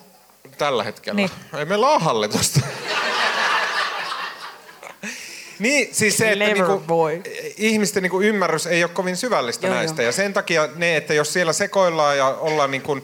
[0.59, 1.17] Tällä hetkellä.
[1.17, 1.31] Niin.
[1.59, 2.61] Ei meillä ole hallitusta.
[5.59, 7.23] niin, siis se, että niinku, boy.
[7.57, 10.03] ihmisten niinku ymmärrys ei ole kovin syvällistä Joo, näistä.
[10.03, 10.07] joo.
[10.07, 12.99] Ja sen takia ne, että jos siellä sekoillaan ja ollaan niinku,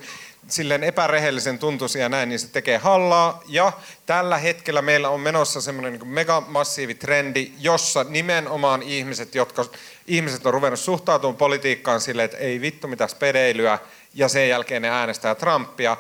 [0.49, 3.43] silleen epärehellisen tuntuisia ja näin, niin se tekee hallaa.
[3.49, 3.72] Ja
[4.07, 9.64] tällä hetkellä meillä on menossa semmoinen niin megamassiivi trendi, jossa nimenomaan ihmiset, jotka
[10.07, 13.78] ihmiset on ruvennut suhtautumaan politiikkaan silleen, että ei vittu mitä spedeilyä,
[14.14, 15.97] ja sen jälkeen ne äänestää Trumpia,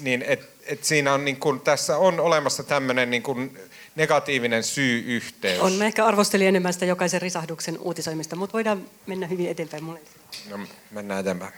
[0.00, 3.58] niin et, et siinä on niin kuin, tässä on olemassa tämmöinen niin kuin
[3.96, 5.60] negatiivinen syy-yhteys.
[5.60, 9.84] On, mä ehkä arvostelin enemmän sitä jokaisen risahduksen uutisoimista, mutta voidaan mennä hyvin eteenpäin.
[9.84, 10.00] Mulle.
[10.48, 10.58] No,
[10.90, 11.52] mennään eteenpäin.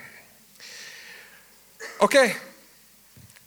[2.01, 2.36] Okei, okay,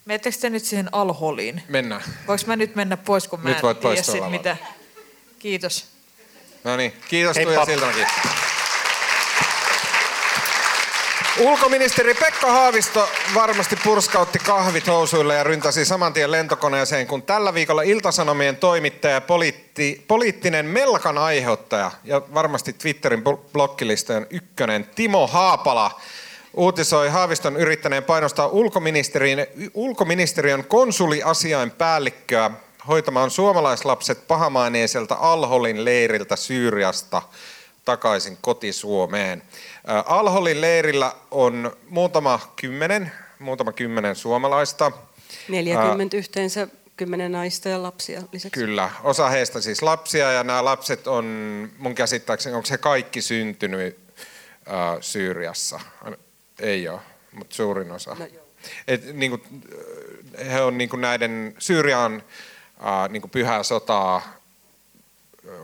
[0.05, 1.63] Menettekö te nyt siihen alholiin?
[1.67, 2.01] mennään.
[2.27, 4.57] Voinko mä nyt mennä pois, kun mä Nyt en voit tiedä sit mitä?
[5.39, 5.85] Kiitos.
[6.63, 7.37] No niin, kiitos.
[7.37, 8.05] Tuija Siltamäki.
[11.39, 17.81] Ulkoministeri Pekka Haavisto varmasti purskautti kahvit housuille ja ryntäsi saman tien lentokoneeseen, kun tällä viikolla
[17.81, 26.01] Iltasanomien toimittaja ja poliitti, poliittinen melkan aiheuttaja ja varmasti Twitterin bl- blokkilistojen ykkönen Timo Haapala
[26.53, 32.51] uutisoi Haaviston yrittäneen painostaa ulkoministeriön, ulkoministeriön konsuliasiain päällikköä
[32.87, 37.21] hoitamaan suomalaislapset pahamaineiselta Alholin leiriltä Syyriasta
[37.85, 39.41] takaisin kotisuomeen.
[40.05, 44.91] Alholin leirillä on muutama kymmenen, muutama kymmenen suomalaista.
[45.49, 46.67] 40 yhteensä,
[46.97, 48.59] 10 naista ja lapsia lisäksi.
[48.59, 51.25] Kyllä, osa heistä siis lapsia ja nämä lapset on
[51.77, 53.99] mun käsittääkseni, onko he kaikki syntynyt
[54.67, 55.79] ä, Syyriassa?
[56.59, 56.99] Ei ole,
[57.31, 58.15] mutta suurin osa.
[58.19, 58.43] No joo.
[58.87, 59.43] Et, niin kuin,
[60.51, 62.23] he on niin kuin näiden Syyrian
[62.85, 64.42] ä, niin kuin pyhää sotaa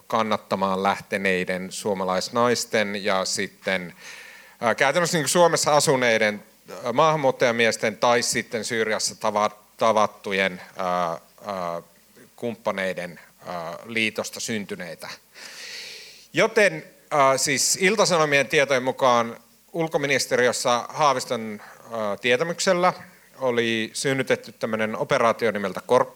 [0.07, 3.93] kannattamaan lähteneiden suomalaisnaisten ja sitten
[4.77, 6.43] käytännössä niin Suomessa asuneiden
[6.93, 10.61] maahanmuuttajamiesten tai sitten Syyriassa tava, tavattujen
[12.36, 13.19] kumppaneiden
[13.86, 15.09] liitosta syntyneitä.
[16.34, 16.86] Joten
[17.38, 19.38] siis Iltasanomien tietojen mukaan
[19.73, 21.61] ulkoministeriössä Haaviston
[22.21, 22.93] tietämyksellä
[23.38, 26.11] oli synnytetty tämmöinen operaatio nimeltä Kor-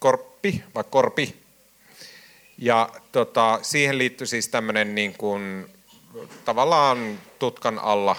[0.00, 1.36] Korppi vai Korpi,
[2.58, 5.66] ja tota, siihen liittyi siis tämmöinen niin kuin,
[6.44, 8.16] tavallaan tutkan alla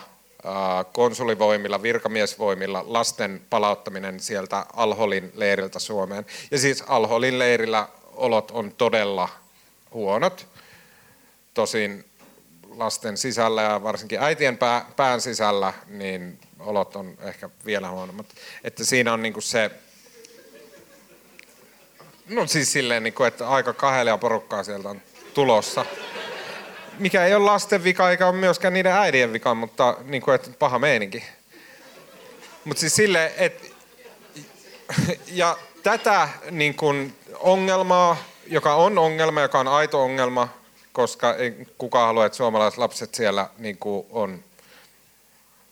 [0.93, 6.25] konsulivoimilla, virkamiesvoimilla lasten palauttaminen sieltä Alholin leiriltä Suomeen.
[6.51, 9.29] Ja siis Alholin leirillä olot on todella
[9.93, 10.47] huonot.
[11.53, 12.05] Tosin
[12.75, 18.25] lasten sisällä ja varsinkin äitien pää, pään sisällä, niin olot on ehkä vielä huonommat.
[18.63, 19.71] Että siinä on niinku se
[22.29, 25.01] No siis silleen, niin kuin, että aika kahelia porukkaa sieltä on
[25.33, 25.85] tulossa.
[26.99, 30.49] Mikä ei ole lasten vika eikä ole myöskään niiden äidien vika, mutta niin kuin, että
[30.59, 31.23] paha meininki.
[32.65, 33.67] Mutta siis silleen, että...
[35.27, 38.17] Ja tätä niin kuin, ongelmaa,
[38.47, 40.47] joka on ongelma, joka on aito ongelma,
[40.93, 44.43] koska ei kukaan halua, että suomalaiset lapset siellä niin kuin, on,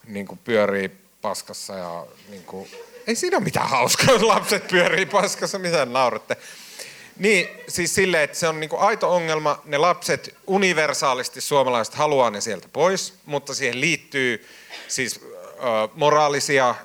[0.08, 0.92] niin kuin, pyörii
[1.22, 2.70] paskassa ja niin kuin,
[3.08, 6.38] ei siinä ole mitään hauskaa, jos lapset pyörii paskassa, mitä nauratte.
[7.20, 9.62] Niin, siis silleen, että se on niinku aito ongelma.
[9.66, 14.48] Ne lapset universaalisti suomalaiset haluaa ne sieltä pois, mutta siihen liittyy
[14.88, 16.78] siis äh, moraalisia äh,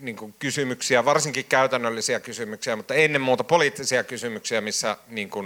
[0.00, 5.44] niinku kysymyksiä, varsinkin käytännöllisiä kysymyksiä, mutta ennen muuta poliittisia kysymyksiä, missä niinku,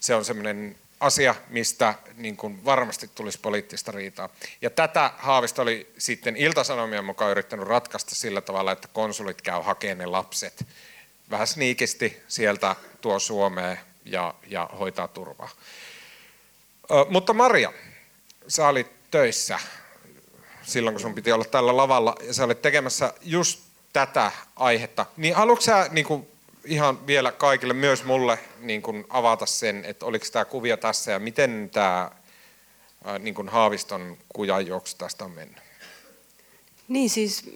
[0.00, 4.28] se on semmoinen asia, mistä niin kuin varmasti tulisi poliittista riitaa.
[4.60, 9.98] Ja tätä Haavisto oli sitten Iltasanomien mukaan yrittänyt ratkaista sillä tavalla, että konsulit käy hakemaan
[9.98, 10.66] ne lapset
[11.30, 15.50] vähän sniikisti sieltä tuo Suomeen ja, ja hoitaa turvaa.
[16.90, 17.72] Ö, mutta Maria,
[18.48, 19.58] sä olit töissä
[20.62, 23.60] silloin, kun sun piti olla tällä lavalla ja sä olit tekemässä just
[23.92, 25.06] tätä aihetta.
[25.16, 26.28] Niin haluatko sä niin kuin
[26.66, 31.18] ihan vielä kaikille, myös mulle, niin kuin avata sen, että oliko tämä kuvio tässä ja
[31.18, 32.10] miten tämä
[33.18, 35.58] niin kuin Haaviston kujanjuoksu tästä on mennyt?
[36.88, 37.50] Niin siis,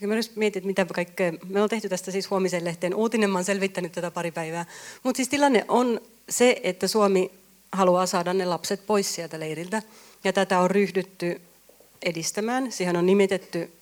[0.00, 3.38] mä nyt mietin, että mitä kaikkea, me ollaan tehty tästä siis huomisen lehteen uutinen, mä
[3.38, 4.64] oon selvittänyt tätä pari päivää.
[5.02, 7.30] Mutta siis tilanne on se, että Suomi
[7.72, 9.82] haluaa saada ne lapset pois sieltä leiriltä.
[10.24, 11.40] Ja tätä on ryhdytty
[12.02, 12.72] edistämään.
[12.72, 13.72] Siihen on nimitetty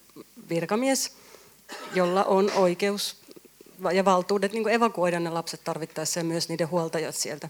[0.49, 1.13] virkamies,
[1.95, 3.24] jolla on oikeus
[3.93, 7.49] ja valtuudet niin evakuoida ne lapset tarvittaessa ja myös niiden huoltajat sieltä.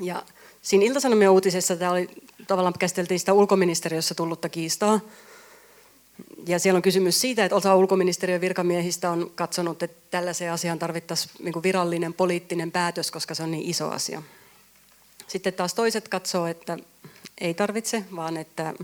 [0.00, 0.22] Ja
[0.62, 2.08] siinä Ilta-Sanomien uutisessa tämä oli,
[2.46, 5.00] tavallaan käsiteltiin sitä ulkoministeriössä tullutta kiistaa.
[6.46, 11.34] Ja siellä on kysymys siitä, että osa ulkoministeriön virkamiehistä on katsonut, että tällaiseen asiaan tarvittaisiin
[11.38, 14.22] niin virallinen poliittinen päätös, koska se on niin iso asia.
[15.26, 16.78] Sitten taas toiset katsoo, että
[17.40, 18.74] ei tarvitse, vaan että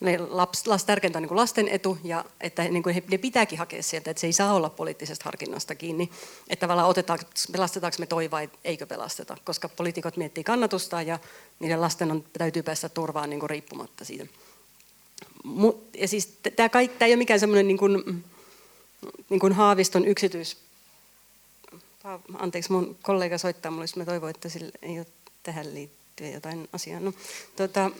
[0.00, 3.82] ne laps, tärkeintä on niin lasten etu ja että niin kuin he, ne pitääkin hakea
[3.82, 6.10] sieltä, että se ei saa olla poliittisesta harkinnasta kiinni.
[6.48, 11.18] Että tavallaan otetaanko, pelastetaanko me toi vai eikö pelasteta, koska poliitikot miettii kannatusta ja
[11.60, 14.26] niiden lasten on, täytyy päästä turvaan niin kuin riippumatta siitä.
[15.44, 18.24] Mut, ja siis tämä, kaikki, tämä ei ole mikään semmoinen niin kuin,
[19.28, 20.56] niin kuin Haaviston yksityis...
[22.38, 25.06] Anteeksi, mun kollega soittaa mulle, jos mä toivon, että sillä ei ole
[25.42, 27.00] tähän liittyen jotain asiaa.
[27.00, 27.12] No,
[27.56, 27.90] tota,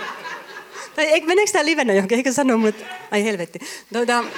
[0.96, 2.18] tai meneekö tämä livenä johonkin?
[2.18, 2.86] Eikö sanoa mulle, että...
[3.10, 3.58] Ai helvetti.
[3.92, 4.28] Tuota, mm,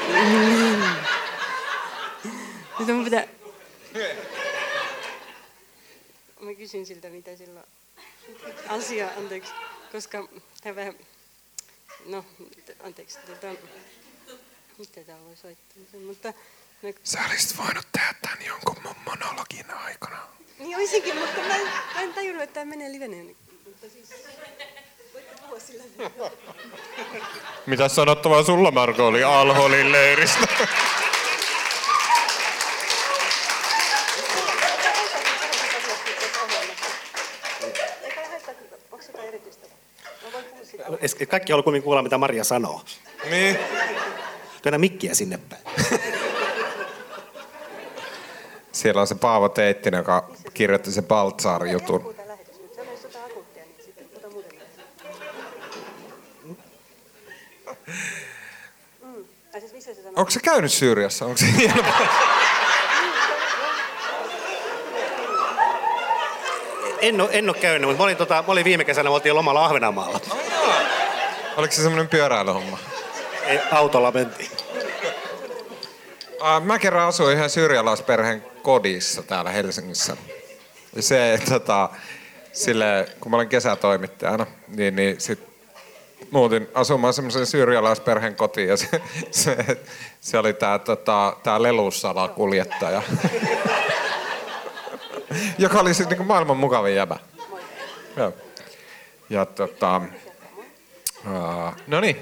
[2.79, 3.27] nyt mun pitää...
[6.41, 7.65] Mä kysyn siltä, mitä sillä
[8.69, 9.53] asia, anteeksi,
[9.93, 10.29] koska
[10.63, 10.95] tämä vähän...
[12.07, 12.25] No,
[12.81, 13.47] anteeksi, tuota,
[14.79, 16.33] mitä tämä voi soittaa, mutta...
[17.05, 20.29] Sä olisit voinut tehdä tämän jonkun mun monologin aikana.
[20.59, 23.37] Niin olisinkin, mutta mä en, mä en tajunnut, että tämä menee liveneen.
[23.65, 24.09] Mutta siis...
[27.67, 30.49] Mitä sanottavaa sulla, Marko, oli Alholin leiristä?
[41.29, 42.81] Kaikki haluaa kuulla, mitä Maria sanoo.
[43.31, 43.59] Niin.
[44.63, 45.63] Työnnä mikkiä sinne päin.
[48.75, 52.15] Siellä on se Paavo Teittinen, joka kirjoitti se Baltsaar-jutun.
[60.17, 61.25] Onko se käynyt Syyriassa?
[61.25, 61.47] Onko se
[67.01, 69.35] en, ole, en ole käynyt, mutta mä olin, tota, mä olin viime kesänä, mä oltiin
[69.35, 70.21] lomalla Ahvenanmaalla.
[71.57, 72.79] Oliko se semmoinen pyöräilyhomma?
[73.47, 74.64] Ei, autolla mentiin.
[76.65, 80.17] Mä kerran asuin ihan syyrialaisperheen kodissa täällä Helsingissä.
[81.01, 81.89] Se, tota,
[82.53, 85.41] sille, kun mä olin kesätoimittajana, niin, niin sit
[86.31, 88.89] muutin asumaan semmoisen syyrialaisperheen kotiin ja se,
[89.31, 89.57] se,
[90.21, 93.03] se oli tää, tota, tää lelussalakuljettaja.
[95.59, 97.17] joka oli siis niinku maailman mukavin jäbä.
[98.17, 98.33] Ja,
[99.31, 100.01] ja tota,
[101.27, 102.17] uh, no niin.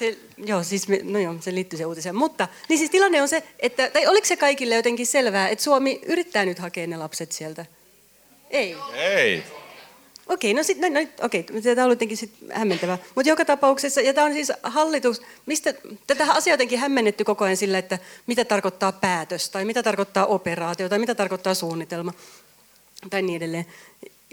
[0.00, 2.16] Se, joo, siis me, no joo, se liittyy se uutiseen.
[2.16, 6.00] Mutta niin siis tilanne on se, että, tai oliko se kaikille jotenkin selvää, että Suomi
[6.06, 7.66] yrittää nyt hakea ne lapset sieltä?
[8.50, 8.76] Ei.
[8.94, 9.42] Ei.
[10.26, 12.98] Okei, no sitten, no, no, okei, tämä on jotenkin sit hämmentävää.
[13.14, 15.74] Mutta joka tapauksessa, ja tämä on siis hallitus, mistä,
[16.06, 20.88] tätä asiaa jotenkin hämmennetty koko ajan sillä, että mitä tarkoittaa päätös, tai mitä tarkoittaa operaatio,
[20.88, 22.12] tai mitä tarkoittaa suunnitelma,
[23.10, 23.66] tai niin edelleen.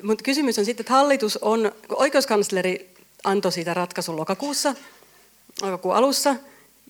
[0.04, 2.90] Mutta kysymys on sitten, että hallitus on, oikeuskansleri
[3.24, 4.76] antoi siitä ratkaisun lokakuussa,
[5.62, 6.36] lokakuun alussa,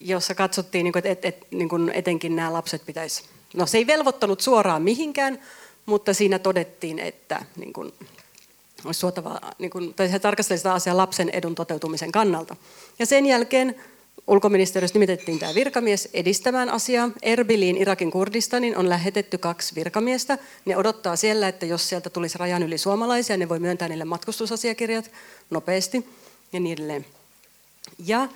[0.01, 4.41] jossa katsottiin, niin että et, et, niin etenkin nämä lapset pitäisi, no se ei velvoittanut
[4.41, 5.41] suoraan mihinkään,
[5.85, 7.93] mutta siinä todettiin, että niin kuin,
[8.85, 12.55] olisi suotavaa, niin kuin, tai se tarkasteli sitä asiaa lapsen edun toteutumisen kannalta.
[12.99, 13.75] Ja sen jälkeen
[14.27, 17.09] ulkoministeriössä nimitettiin tämä virkamies edistämään asiaa.
[17.21, 20.37] Erbiliin, Irakin Kurdistanin on lähetetty kaksi virkamiestä.
[20.65, 25.11] Ne odottaa siellä, että jos sieltä tulisi rajan yli suomalaisia, ne voi myöntää niille matkustusasiakirjat
[25.49, 26.09] nopeasti
[26.53, 27.05] ja niin edelleen.
[28.05, 28.27] Ja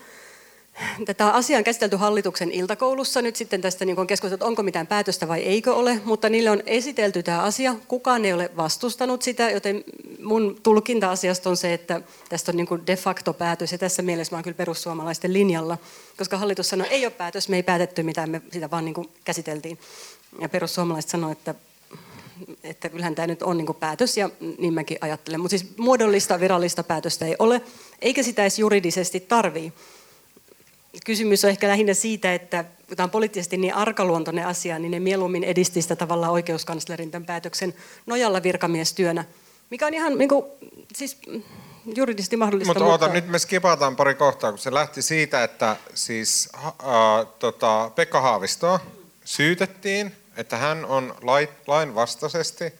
[1.06, 3.22] Tätä asiaa on käsitelty hallituksen iltakoulussa.
[3.22, 6.64] Nyt sitten tästä niin on keskusteltu, onko mitään päätöstä vai eikö ole, mutta niille on
[6.66, 7.76] esitelty tämä asia.
[7.88, 9.84] Kukaan ei ole vastustanut sitä, joten
[10.24, 13.72] mun tulkinta asiasta on se, että tästä on niin de facto päätös.
[13.72, 15.78] Ja tässä mielessä mä oon kyllä perussuomalaisten linjalla,
[16.18, 19.10] koska hallitus sanoi, että ei ole päätös, me ei päätetty mitään, me sitä vaan niin
[19.24, 19.80] käsiteltiin.
[20.42, 21.56] Ja perussuomalaiset sanoivat, että
[22.64, 25.40] että kyllähän tämä nyt on niin päätös, ja niin mäkin ajattelen.
[25.40, 27.62] Mutta siis muodollista, virallista päätöstä ei ole,
[28.02, 29.74] eikä sitä edes juridisesti tarvii
[31.06, 35.00] kysymys on ehkä lähinnä siitä, että kun tämä on poliittisesti niin arkaluontoinen asia, niin ne
[35.00, 37.74] mieluummin edisti sitä tavallaan oikeuskanslerin tämän päätöksen
[38.06, 39.26] nojalla virkamiestyönä,
[39.72, 40.46] Mikä on ihan niin kuin,
[40.96, 41.18] siis
[41.96, 42.74] juridisesti mahdollista.
[42.74, 46.72] Mutta oota, nyt me skipataan pari kohtaa, kun se lähti siitä, että siis äh,
[47.40, 48.80] tota, Pekka Haavistoa
[49.26, 51.16] syytettiin, että hän on
[51.68, 52.74] lain vastaisesti,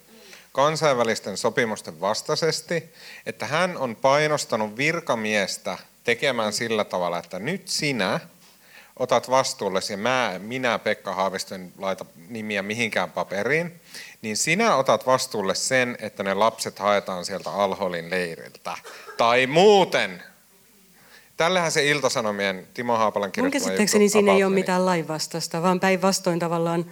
[0.52, 2.84] kansainvälisten sopimusten vastaisesti,
[3.26, 8.20] että hän on painostanut virkamiestä tekemään sillä tavalla, että nyt sinä
[8.98, 13.82] otat vastuullesi ja mä, minä Pekka Haavisto en laita nimiä mihinkään paperiin,
[14.22, 18.78] niin sinä otat vastuulle sen, että ne lapset haetaan sieltä Alholin leiriltä.
[19.18, 20.24] Tai muuten.
[21.38, 26.40] Tällähän se Iltasanomien Timo Haapalan kirjoittama Mun käsittääkseni siinä ei ole mitään lainvastasta, vaan päinvastoin
[26.40, 26.86] tavallaan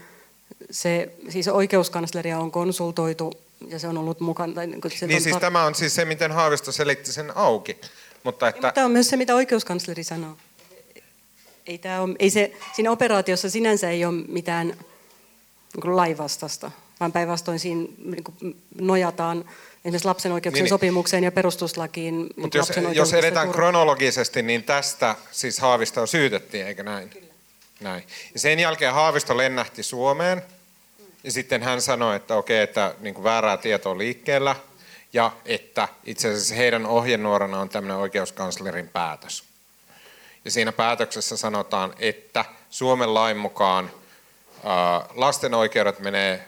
[0.71, 3.33] se, siis oikeuskansleria on konsultoitu
[3.67, 4.53] ja se on ollut mukana.
[4.53, 7.81] Tai niin, se niin siis tar- tämä on siis se, miten Haavisto selitti sen auki.
[8.23, 8.59] Mutta että...
[8.59, 10.37] Ja, mutta on myös se, mitä oikeuskansleri sanoo.
[11.67, 17.59] Ei, tämä ole, ei se, siinä operaatiossa sinänsä ei ole mitään niin laivastasta, vaan päinvastoin
[17.59, 19.45] siinä niin kuin nojataan
[19.85, 20.69] esimerkiksi lapsen oikeuksien niin, niin.
[20.69, 22.29] sopimukseen ja perustuslakiin.
[22.35, 23.57] Mutta jos, jos edetään turva.
[23.57, 27.09] kronologisesti, niin tästä siis Haavisto syytettiin, eikö näin?
[27.09, 27.29] Kyllä.
[27.79, 28.03] Näin.
[28.33, 30.41] Ja sen jälkeen Haavisto lennähti Suomeen,
[31.23, 34.55] ja sitten hän sanoi, että okei, että niin kuin väärää tietoa liikkeellä,
[35.13, 39.43] ja että itse asiassa heidän ohjenuorana on tämmöinen oikeuskanslerin päätös.
[40.45, 43.91] Ja siinä päätöksessä sanotaan, että Suomen lain mukaan
[45.15, 46.45] lasten oikeudet menee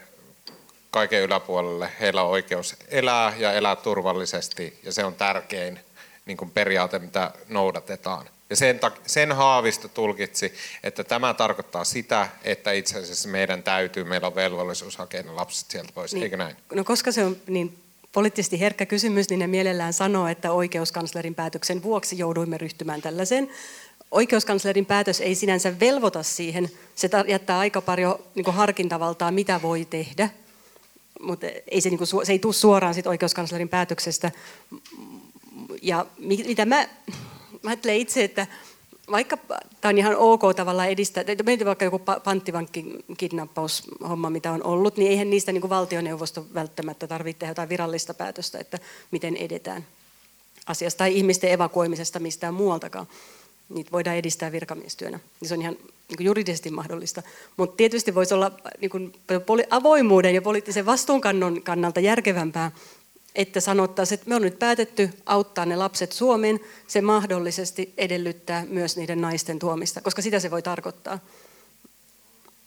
[0.90, 1.92] kaiken yläpuolelle.
[2.00, 5.80] Heillä on oikeus elää ja elää turvallisesti ja se on tärkein
[6.26, 8.28] niin kuin periaate, mitä noudatetaan.
[8.50, 14.26] Ja sen, sen Haavisto tulkitsi, että tämä tarkoittaa sitä, että itse asiassa meidän täytyy, meillä
[14.26, 16.56] on velvollisuus hakea ne lapset sieltä pois, niin, eikö näin?
[16.74, 17.78] No koska se on niin
[18.12, 23.48] poliittisesti herkkä kysymys, niin ne mielellään sanoo, että oikeuskanslerin päätöksen vuoksi jouduimme ryhtymään tällaiseen.
[24.10, 30.28] Oikeuskanslerin päätös ei sinänsä velvoita siihen, se jättää aika paljon niin harkintavaltaa, mitä voi tehdä,
[31.20, 34.30] mutta ei se, niin kuin, se ei tule suoraan sit oikeuskanslerin päätöksestä.
[35.82, 36.88] Ja mitä mä,
[37.62, 38.46] mä ajattelen itse, että
[39.10, 39.36] vaikka
[39.80, 42.84] tämä on ihan ok tavalla edistää, meitä vaikka joku panttivankki
[43.16, 48.14] kidnappaushomma, mitä on ollut, niin eihän niistä niin kuin valtioneuvosto välttämättä tarvitse tehdä jotain virallista
[48.14, 48.78] päätöstä, että
[49.10, 49.86] miten edetään
[50.66, 53.06] asiasta tai ihmisten evakuoimisesta mistään muualtakaan.
[53.68, 55.20] Niitä voidaan edistää virkamiestyönä.
[55.40, 55.76] Niin se on ihan
[56.08, 57.22] niin kuin juridisesti mahdollista.
[57.56, 58.50] Mutta tietysti voisi olla
[58.80, 59.12] niin kuin,
[59.70, 62.70] avoimuuden ja poliittisen vastuunkannon kannalta järkevämpää,
[63.34, 68.96] että sanottaisiin, että me on nyt päätetty auttaa ne lapset Suomeen, se mahdollisesti edellyttää myös
[68.96, 71.18] niiden naisten tuomista, koska sitä se voi tarkoittaa.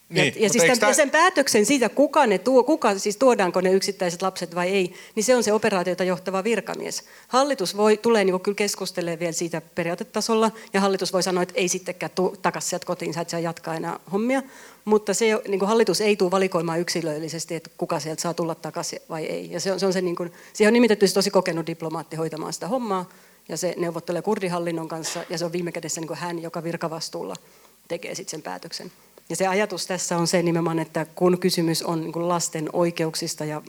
[0.08, 0.92] Niin, ja, ja, siis tämän, tämä...
[0.92, 5.24] sen päätöksen siitä, kuka, ne tuo, kuka siis tuodaanko ne yksittäiset lapset vai ei, niin
[5.24, 7.04] se on se operaatiota johtava virkamies.
[7.28, 11.68] Hallitus voi, tulee niin kyllä keskustelemaan vielä siitä periaatetasolla, ja hallitus voi sanoa, että ei
[11.68, 14.42] sittenkään tuu takaisin sieltä kotiin, sä et saa jatkaa enää hommia.
[14.84, 18.98] Mutta se, niin kuin hallitus ei tule valikoimaan yksilöllisesti, että kuka sieltä saa tulla takaisin
[19.08, 19.50] vai ei.
[19.50, 22.52] Ja se on, se on se, niin kuin, siihen on nimitetty tosi kokenut diplomaatti hoitamaan
[22.52, 23.08] sitä hommaa,
[23.48, 27.34] ja se neuvottelee kurdihallinnon kanssa, ja se on viime kädessä niin kuin hän, joka virkavastuulla
[27.88, 28.92] tekee sitten sen päätöksen.
[29.28, 33.62] Ja se ajatus tässä on se nimenomaan, että kun kysymys on niin lasten oikeuksista ja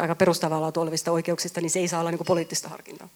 [0.00, 3.08] aika perustavalla olevista oikeuksista, niin se ei saa olla niin poliittista harkintaa.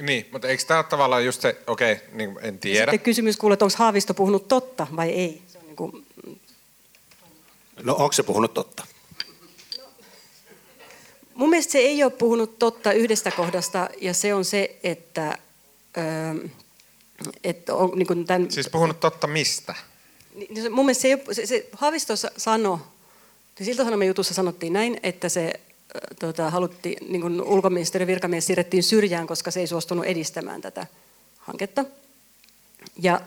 [0.00, 2.78] Niin, mutta eikö tämä tavallaan just se, okei, okay, niin en tiedä.
[2.78, 5.42] Ja sitten kysymys kuuluu, että onko Haavisto puhunut totta vai ei.
[5.46, 6.06] Se on niin kuin...
[7.82, 8.86] No onko se puhunut totta?
[11.34, 15.38] Mun mielestä se ei ole puhunut totta yhdestä kohdasta, ja se on se, että...
[15.98, 16.48] Öö,
[17.44, 18.50] että on, niin kuin tämän...
[18.50, 19.74] Siis puhunut totta mistä?
[20.36, 22.78] Niin se, mun mielestä se, se, se Haavisto sanoi,
[23.62, 25.52] siltä sanomme jutussa sanottiin näin, että se
[26.20, 30.86] tota, halutti, niin kuin ulkoministeriön virkamies siirrettiin syrjään, koska se ei suostunut edistämään tätä
[31.38, 31.84] hanketta.
[33.02, 33.20] Ja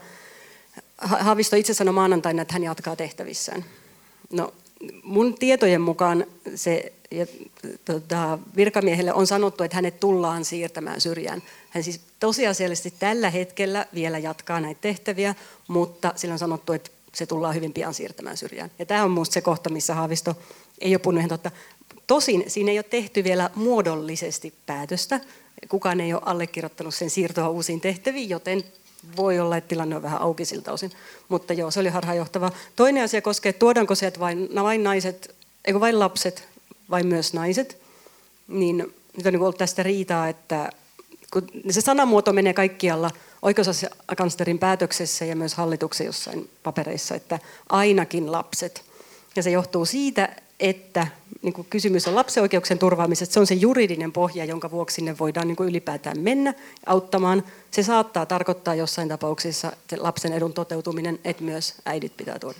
[0.98, 3.64] Haavisto itse sanoi maanantaina, että hän jatkaa tehtävissään.
[4.32, 4.54] No,
[5.02, 7.26] mun tietojen mukaan se ja,
[7.84, 11.42] tota, virkamiehelle on sanottu, että hänet tullaan siirtämään syrjään.
[11.70, 15.34] Hän siis tosiasiallisesti tällä hetkellä vielä jatkaa näitä tehtäviä,
[15.68, 18.70] mutta sillä on sanottu, että se tullaan hyvin pian siirtämään syrjään.
[18.78, 20.36] Ja tämä on minusta se kohta, missä Haavisto
[20.80, 21.50] ei ole puhunut totta.
[22.06, 25.20] Tosin siinä ei ole tehty vielä muodollisesti päätöstä.
[25.68, 28.64] Kukaan ei ole allekirjoittanut sen siirtoa uusiin tehtäviin, joten
[29.16, 30.92] voi olla, että tilanne on vähän auki siltä osin.
[31.28, 32.52] Mutta joo, se oli harhaanjohtava.
[32.76, 35.34] Toinen asia koskee, että tuodaanko sieltä vain, vain naiset,
[35.64, 36.48] eikö vain lapset
[36.90, 37.78] vai myös naiset.
[38.48, 38.76] Niin
[39.16, 40.70] nyt on niin ollut tästä riitaa, että
[41.32, 43.10] kun se sanamuoto menee kaikkialla–
[43.42, 47.38] oikeuskanslerin päätöksessä ja myös hallituksen jossain papereissa, että
[47.68, 48.84] ainakin lapset.
[49.36, 51.06] Ja se johtuu siitä, että
[51.42, 53.32] niin kuin kysymys on lapsen oikeuksien turvaamisesta.
[53.32, 56.54] Se on se juridinen pohja, jonka vuoksi sinne voidaan niin kuin ylipäätään mennä
[56.86, 57.44] auttamaan.
[57.70, 62.58] Se saattaa tarkoittaa jossain tapauksissa lapsen edun toteutuminen, että myös äidit pitää tuoda.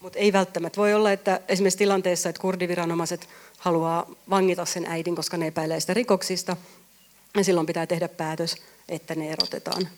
[0.00, 0.80] Mutta ei välttämättä.
[0.80, 3.28] Voi olla, että esimerkiksi tilanteessa, että kurdiviranomaiset
[3.58, 6.56] haluaa vangita sen äidin, koska ne epäilee sitä rikoksista,
[7.36, 8.56] ja silloin pitää tehdä päätös,
[8.88, 9.88] että ne erotetaan.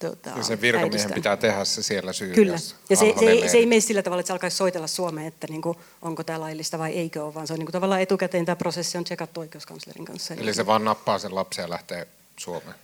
[0.00, 1.14] Tuota, ja sen virkamiehen äidistä.
[1.14, 2.74] pitää tehdä se siellä Syyriassa.
[2.74, 2.84] Kyllä.
[2.90, 5.46] Ja se, se, ei, se ei mene sillä tavalla, että se alkaisi soitella Suomeen, että
[5.50, 8.44] niin kuin, onko tämä laillista vai eikö ole, vaan se on niin kuin, tavallaan etukäteen
[8.44, 10.34] tämä prosessi on tsekattu oikeuskanslerin kanssa.
[10.34, 12.76] Eli se vaan nappaa sen lapsen ja lähtee Suomeen.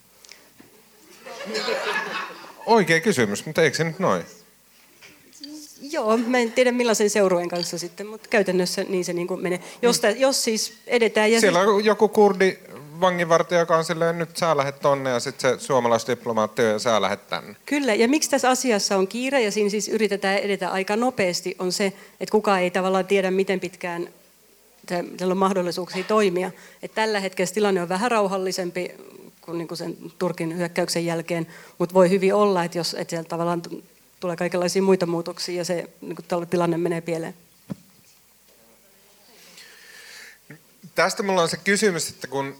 [2.66, 4.24] Oikea kysymys, mutta eikö se nyt noin?
[5.80, 9.60] Joo, mä en tiedä millaisen seurueen kanssa sitten, mutta käytännössä niin se niin kuin menee.
[9.82, 11.32] Jos, jos siis edetään...
[11.32, 12.58] Ja Siellä on joku kurdi
[13.00, 17.28] vanginvartija, joka on silleen, nyt sä lähet tonne ja sitten se suomalaisdiplomaatti ja sä lähet
[17.28, 17.56] tänne.
[17.66, 21.72] Kyllä, ja miksi tässä asiassa on kiire ja siinä siis yritetään edetä aika nopeasti, on
[21.72, 21.86] se,
[22.20, 24.08] että kukaan ei tavallaan tiedä, miten pitkään
[25.16, 26.50] tällä on mahdollisuuksia toimia.
[26.82, 28.90] Et tällä hetkellä tilanne on vähän rauhallisempi
[29.40, 31.46] kuin, niin kuin sen Turkin hyökkäyksen jälkeen,
[31.78, 33.62] mutta voi hyvin olla, että jos että siellä tavallaan
[34.20, 37.34] tulee kaikenlaisia muita muutoksia ja se niin kuin tilanne menee pieleen.
[40.94, 42.54] Tästä mulla on se kysymys, että kun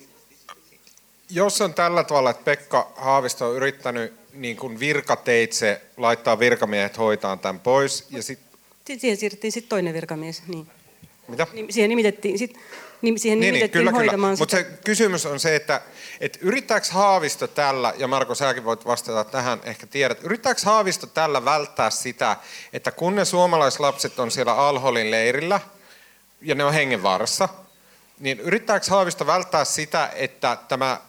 [1.30, 7.38] jos on tällä tavalla, että Pekka Haavisto on yrittänyt niin kuin virkateitse laittaa virkamiehet hoitaan
[7.38, 8.06] tämän pois.
[8.10, 8.38] Ja sit...
[8.98, 10.42] Siihen siirrettiin sitten toinen virkamies.
[10.46, 10.66] Niin.
[11.28, 11.46] Mitä?
[11.70, 12.56] Siihen nimitettiin, sit,
[13.16, 14.16] siihen niin, niin, kyllä, kyllä.
[14.38, 15.80] Mutta se kysymys on se, että,
[16.20, 21.44] että yrittääkö Haavisto tällä, ja Marko säkin voit vastata tähän, ehkä tiedät, yrittääkö Haavisto tällä
[21.44, 22.36] välttää sitä,
[22.72, 25.60] että kun ne suomalaislapset on siellä Alholin leirillä,
[26.42, 27.48] ja ne on hengenvaarassa,
[28.18, 31.00] niin yrittääkö Haavisto välttää sitä, että tämä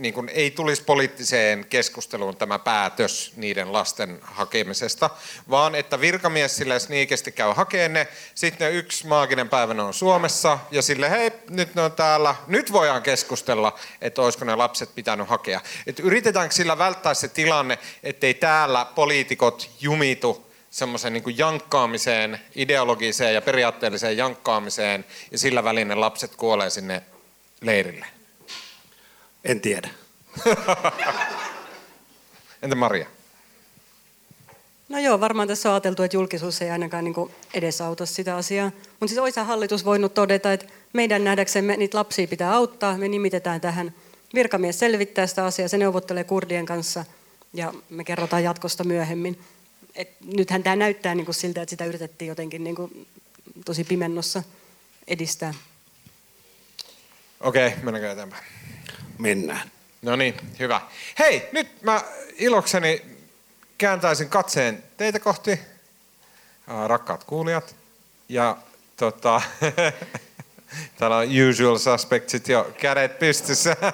[0.00, 5.10] niin kuin ei tulisi poliittiseen keskusteluun tämä päätös niiden lasten hakemisesta,
[5.50, 10.82] vaan että virkamies sille sniikesti käy hakemaan ne, sitten yksi maaginen päivä on Suomessa, ja
[10.82, 15.60] sille hei, nyt ne on täällä, nyt voidaan keskustella, että olisiko ne lapset pitänyt hakea.
[15.86, 23.42] Et yritetäänkö sillä välttää se tilanne, ettei täällä poliitikot jumitu semmoisen niin jankkaamiseen, ideologiseen ja
[23.42, 27.02] periaatteelliseen jankkaamiseen, ja sillä välin ne lapset kuolee sinne
[27.60, 28.19] leirille.
[29.44, 29.88] En tiedä.
[32.62, 33.06] Entä Maria?
[34.88, 38.70] No joo, varmaan tässä on ajateltu, että julkisuus ei ainakaan niin edesauta sitä asiaa.
[38.90, 42.98] Mutta siis olisi hallitus voinut todeta, että meidän nähdäksemme niitä lapsia pitää auttaa.
[42.98, 43.94] Me nimitetään tähän
[44.34, 47.04] virkamies selvittää sitä asiaa, se neuvottelee kurdien kanssa
[47.52, 49.40] ja me kerrotaan jatkosta myöhemmin.
[49.94, 53.08] Et nythän tämä näyttää niin siltä, että sitä yritettiin jotenkin niin
[53.64, 54.42] tosi pimennossa
[55.08, 55.54] edistää.
[57.40, 58.59] Okei, okay, mennäänkö eteenpäin?
[59.20, 59.70] Mennään.
[60.02, 60.80] No niin, hyvä.
[61.18, 62.00] Hei, nyt mä
[62.36, 63.02] ilokseni
[63.78, 65.60] kääntäisin katseen teitä kohti,
[66.86, 67.76] rakkaat kuulijat.
[68.28, 68.56] Ja
[68.96, 69.42] tota,
[70.98, 73.76] täällä on usual suspectsit jo kädet pystyssä.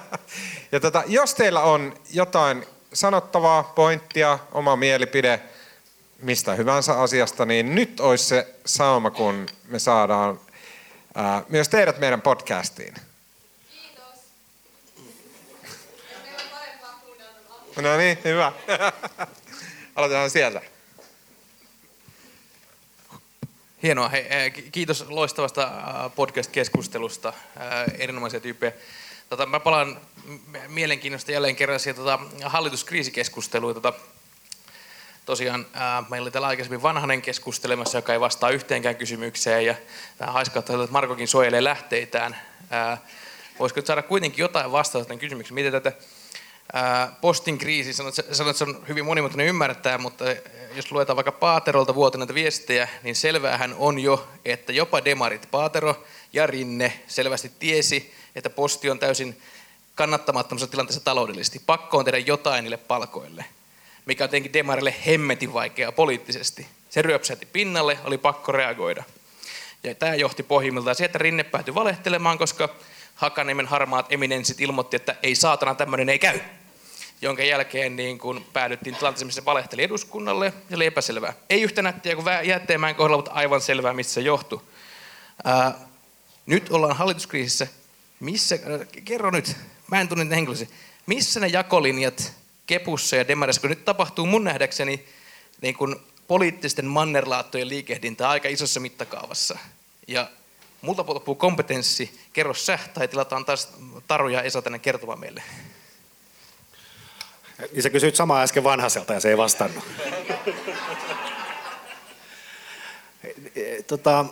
[0.72, 5.40] Ja tota, jos teillä on jotain sanottavaa, pointtia, oma mielipide
[6.22, 10.40] mistä hyvänsä asiasta, niin nyt olisi se sauma, kun me saadaan
[11.14, 12.94] ää, myös teidät meidän podcastiin.
[17.82, 18.52] No niin, hyvä.
[19.96, 20.60] Aloitetaan sieltä.
[23.82, 24.08] Hienoa.
[24.08, 27.28] Hei, eh, kiitos loistavasta äh, podcast-keskustelusta.
[27.28, 28.72] Äh, erinomaisia tyyppejä.
[29.28, 30.00] Tota, mä palaan
[30.68, 33.74] mielenkiinnosta jälleen kerran siihen tota, hallituskriisikeskusteluun.
[33.74, 33.92] Tota,
[35.26, 39.66] tosiaan ää, äh, meillä oli täällä aikaisemmin vanhanen keskustelemassa, joka ei vastaa yhteenkään kysymykseen.
[39.66, 39.74] Ja
[40.20, 42.36] vähän haiskauttaa, että Markokin suojelee lähteitään.
[42.70, 42.98] Ää,
[43.58, 45.54] voisiko saada kuitenkin jotain vastausta tämän kysymykseen?
[45.54, 45.92] Miten tätä
[47.20, 50.24] postin kriisi, sanot, että se on hyvin monimutkainen ymmärtää, mutta
[50.74, 56.04] jos luetaan vaikka Paaterolta vuotina näitä viestejä, niin selvähän on jo, että jopa demarit Paatero
[56.32, 59.40] ja Rinne selvästi tiesi, että posti on täysin
[59.94, 61.62] kannattamattomassa tilanteessa taloudellisesti.
[61.66, 63.44] Pakko on tehdä jotain niille palkoille,
[64.06, 66.66] mikä on tietenkin demarille hemmetin vaikeaa poliittisesti.
[66.90, 69.04] Se ryöpsähti pinnalle, oli pakko reagoida.
[69.82, 72.68] Ja tämä johti pohjimmiltaan siihen, että Rinne päätyi valehtelemaan, koska
[73.14, 76.40] Hakaniemen harmaat eminenssit ilmoitti, että ei saatana tämmöinen ei käy.
[77.22, 81.32] Jonka jälkeen niin kun päädyttiin tilanteeseen, missä valehteli eduskunnalle ja oli epäselvää.
[81.50, 84.60] Ei yhtä nättiä kuin jätteemään kohdalla, mutta aivan selvää, missä se johtui.
[85.44, 85.74] Ää,
[86.46, 87.66] nyt ollaan hallituskriisissä.
[88.20, 88.58] Missä,
[89.04, 89.56] kerro nyt,
[89.90, 90.74] mä en tunne henkilöisesti.
[91.06, 92.32] Missä ne jakolinjat
[92.66, 95.04] Kepussa ja Demarissa, kun nyt tapahtuu mun nähdäkseni
[95.60, 99.58] niin kun poliittisten mannerlaattojen liikehdintä aika isossa mittakaavassa.
[100.08, 100.30] Ja
[100.80, 103.68] multa loppuu kompetenssi, kerro sä, tai tilataan taas
[104.08, 105.42] Taru ja Esa tänne kertomaan meille.
[107.72, 109.84] Niin sä kysyit samaa äsken vanhaselta ja se ei vastannut.
[113.86, 114.24] tota,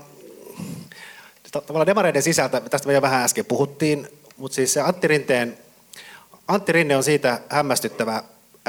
[1.53, 5.59] tavallaan demareiden sisältä, tästä me jo vähän äsken puhuttiin, mutta siis se Antti Rinteen,
[6.49, 8.23] Antti Rinne on siitä hämmästyttävä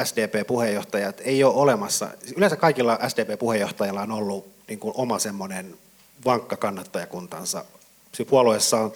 [0.03, 5.78] SDP-puheenjohtaja, että ei ole olemassa, yleensä kaikilla SDP-puheenjohtajilla on ollut niin kuin oma semmoinen
[6.26, 7.66] vankka kannattajakuntansa.
[8.12, 8.93] Siinä puolueessa on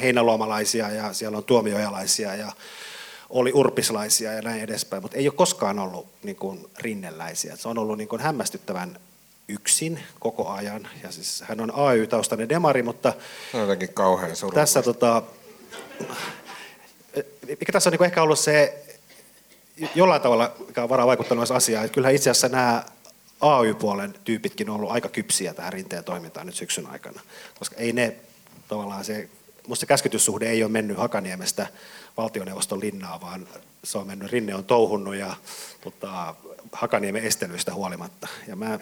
[0.00, 2.52] heinäluomalaisia ja siellä on tuomiojalaisia ja
[3.30, 7.56] oli urpislaisia ja näin edespäin, mutta ei ole koskaan ollut niin kuin rinnelläisiä.
[7.56, 8.98] Se on ollut niin kuin hämmästyttävän
[9.48, 10.88] yksin koko ajan.
[11.02, 13.12] Ja siis hän on AY-taustainen demari, mutta
[13.50, 14.60] Se on jotenkin kauhean surullista.
[14.60, 15.22] tässä tota,
[17.60, 18.82] mikä tässä on niin ehkä ollut se
[19.94, 22.84] jollain tavalla, mikä on varmaan vaikuttanut myös asiaan, että kyllähän itse asiassa nämä
[23.40, 27.20] AY-puolen tyypitkin on ollut aika kypsiä tähän rinteen toimintaan nyt syksyn aikana,
[27.58, 28.16] koska ei ne
[28.68, 29.28] tavallaan se,
[29.66, 31.66] musta se käskytyssuhde ei ole mennyt Hakaniemestä
[32.16, 33.48] valtioneuvoston linnaa, vaan
[33.84, 35.36] se on mennyt, Rinne on touhunnut ja
[35.80, 36.34] tota,
[36.72, 38.28] Hakaniemen estelyistä huolimatta.
[38.48, 38.78] Ja mä,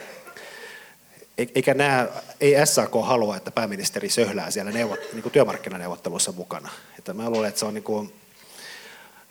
[1.38, 2.08] eikä nämä,
[2.40, 6.70] ei SAK halua, että pääministeri söhlää siellä neuvot, niin kuin työmarkkinaneuvotteluissa mukana.
[6.98, 8.12] Että mä luulen, että se on niin kuin,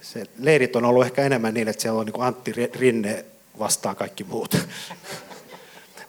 [0.02, 3.26] se leirit on ollut ehkä enemmän niin, että siellä on niin kuin Antti Rinne
[3.60, 4.54] vastaan kaikki muut.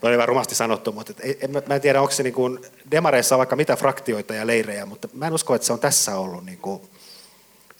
[0.03, 2.59] No oli vähän rumasti sanottu, mutta et en, mä en tiedä, onko se niin kuin,
[2.91, 6.19] demareissa on vaikka mitä fraktioita ja leirejä, mutta mä en usko, että se on tässä
[6.19, 6.81] ollut niin kuin,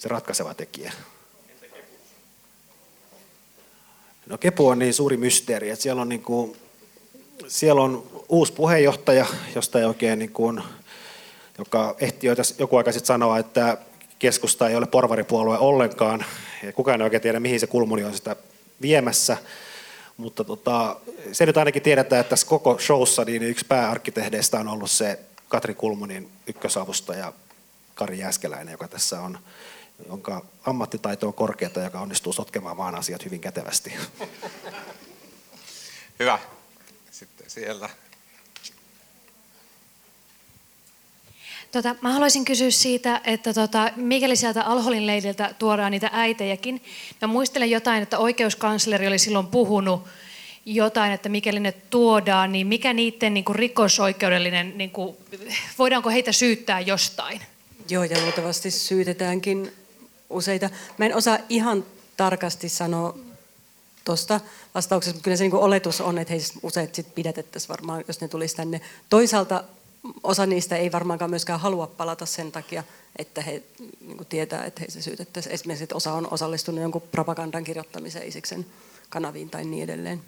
[0.05, 0.93] se ratkaiseva tekijä.
[4.25, 6.57] No Kepu on niin suuri mysteeri, että siellä on, niin kuin,
[7.47, 9.25] siellä on uusi puheenjohtaja,
[9.55, 10.61] josta ei oikein, niin kuin,
[11.57, 13.77] joka ehti jo tässä joku aika sitten sanoa, että
[14.19, 16.25] keskusta ei ole porvaripuolue ollenkaan,
[16.63, 18.35] ja kukaan ei oikein tiedä, mihin se kulmuni on sitä
[18.81, 19.37] viemässä.
[20.17, 20.95] Mutta tota,
[21.31, 25.73] se nyt ainakin tiedetään, että tässä koko showssa niin yksi pääarkkitehdeistä on ollut se Katri
[25.73, 27.33] Kulmunin ykkösavustaja
[27.95, 29.37] Kari Jääskeläinen, joka tässä on,
[30.07, 33.93] jonka ammattitaito on korkeata, joka onnistuu sotkemaan maan asiat hyvin kätevästi.
[36.19, 36.39] Hyvä.
[37.11, 37.89] Sitten siellä.
[41.71, 46.83] Tota, mä haluaisin kysyä siitä, että tota, mikäli sieltä Alholin leidiltä tuodaan niitä äitejäkin.
[47.21, 50.07] Mä muistelen jotain, että oikeuskansleri oli silloin puhunut
[50.65, 55.17] jotain, että mikäli ne tuodaan, niin mikä niiden niin kuin rikosoikeudellinen, niin kuin,
[55.79, 57.41] voidaanko heitä syyttää jostain?
[57.89, 59.71] Joo, ja luultavasti syytetäänkin
[60.29, 60.69] useita.
[60.97, 61.85] Mä en osaa ihan
[62.17, 63.17] tarkasti sanoa
[64.05, 64.39] tuosta
[64.75, 68.27] vastauksesta, mutta kyllä se niin oletus on, että heistä useat sit pidätettäisiin varmaan, jos ne
[68.27, 68.81] tulisi tänne.
[69.09, 69.63] Toisaalta
[70.23, 72.83] osa niistä ei varmaankaan myöskään halua palata sen takia,
[73.15, 73.63] että he
[74.01, 75.53] niin tietää, että heistä syytettäisiin.
[75.53, 78.65] Esimerkiksi, että osa on osallistunut jonkun propagandan kirjoittamiseen Isiksen
[79.09, 80.21] kanaviin tai niin edelleen.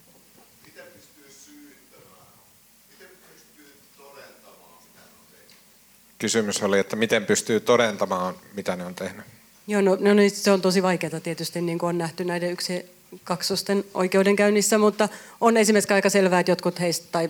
[6.19, 9.36] Kysymys oli, että miten pystyy todentamaan, mitä ne on tehnyt.
[9.67, 12.85] Joo, no, no niin, se on tosi vaikeaa tietysti, niin kuin on nähty näiden yksi
[13.23, 15.09] kaksosten oikeudenkäynnissä, mutta
[15.41, 17.29] on esimerkiksi aika selvää, että jotkut heistä, tai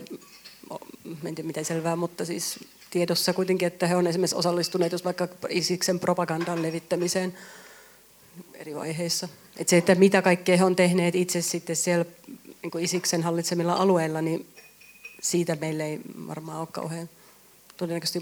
[1.25, 2.59] en tiedä miten selvää, mutta siis
[2.89, 7.33] tiedossa kuitenkin, että he on esimerkiksi osallistuneet jos vaikka Isiksen propagandan levittämiseen
[8.53, 9.27] eri vaiheissa.
[9.57, 12.05] Että se, että mitä kaikkea he on tehneet itse sitten siellä
[12.61, 14.47] niin kuin Isiksen hallitsemilla alueilla, niin
[15.21, 17.09] siitä meille ei varmaan ole kauhean
[17.77, 18.19] todennäköisesti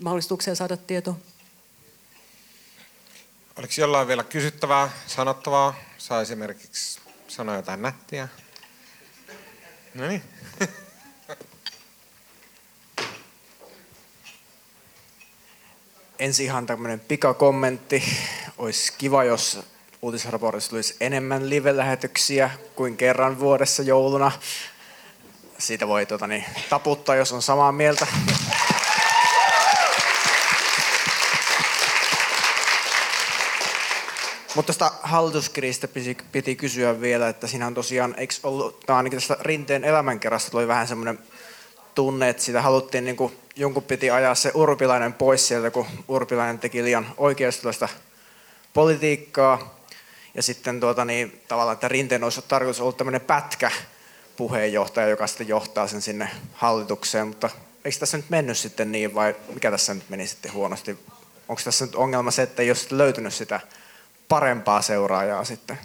[0.00, 1.14] mahdollisuuksia saada tietoa.
[3.58, 5.74] Oliko jollain vielä kysyttävää, sanottavaa?
[5.98, 8.28] Saa esimerkiksi sanoa jotain nättiä.
[9.94, 10.22] No niin.
[16.18, 18.02] ensin ihan tämmöinen pikakommentti.
[18.58, 19.60] Olisi kiva, jos
[20.02, 24.32] uutisraportissa tulisi enemmän live-lähetyksiä kuin kerran vuodessa jouluna.
[25.58, 28.06] Siitä voi tota, niin, taputtaa, jos on samaa mieltä.
[34.58, 39.18] Mutta tästä hallituskriisistä piti, piti kysyä vielä, että siinä on tosiaan, eikö ollut, tämä ainakin
[39.18, 41.18] tästä Rinteen elämänkerrasta tuli vähän semmoinen
[41.94, 46.58] tunne, että sitä haluttiin niin kuin, jonkun piti ajaa se Urpilainen pois sieltä, kun Urpilainen
[46.58, 47.88] teki liian oikeistolaista
[48.74, 49.80] politiikkaa.
[50.34, 53.70] Ja sitten tuota, niin, tavallaan, että Rinteen olisi tarkoitus ollut tämmöinen pätkä
[54.36, 57.50] puheenjohtaja, joka sitten johtaa sen sinne hallitukseen, mutta
[57.84, 60.98] eikö tässä nyt mennyt sitten niin vai mikä tässä nyt meni sitten huonosti?
[61.48, 63.60] Onko tässä nyt ongelma se, että ei ole löytynyt sitä
[64.28, 65.78] parempaa seuraajaa sitten?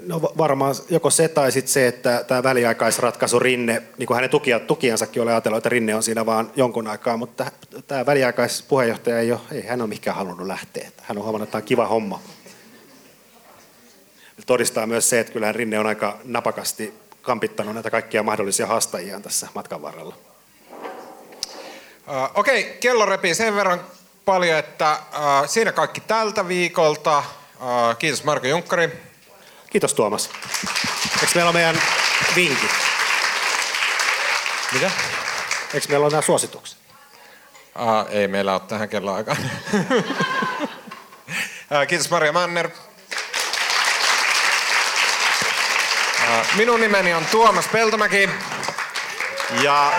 [0.00, 4.30] No va- varmaan joko se tai sitten se, että tämä väliaikaisratkaisu Rinne, niin kuin hänen
[4.30, 7.46] tukia, tukijansakin oli ajatellut, että Rinne on siinä vaan jonkun aikaa, mutta
[7.86, 10.90] tämä väliaikaispuheenjohtaja ei, ole, ei hän ole mikään halunnut lähteä.
[11.02, 12.20] Hän on huomannut, että tämä on kiva homma.
[14.46, 19.48] Todistaa myös se, että kyllähän Rinne on aika napakasti kampittanut näitä kaikkia mahdollisia haastajia tässä
[19.54, 20.14] matkan varrella.
[22.08, 23.80] Uh, Okei, okay, kello repii sen verran
[24.24, 27.22] paljon, että uh, siinä kaikki tältä viikolta.
[27.98, 29.02] Kiitos Marko Junkkari.
[29.70, 30.30] Kiitos Tuomas.
[31.20, 31.82] Eikö meillä ole meidän
[32.36, 32.70] vinkit?
[34.72, 34.90] Mitä?
[35.74, 36.78] Eikö meillä ole nämä suositukset?
[37.78, 39.38] Uh, ei meillä ole tähän kelloaikaan.
[41.88, 42.70] kiitos Maria Manner.
[46.56, 48.30] Minun nimeni on Tuomas Peltomäki.
[49.62, 49.92] Ja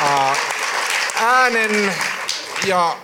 [0.00, 0.36] ää,
[1.14, 1.94] äänen
[2.64, 2.96] ja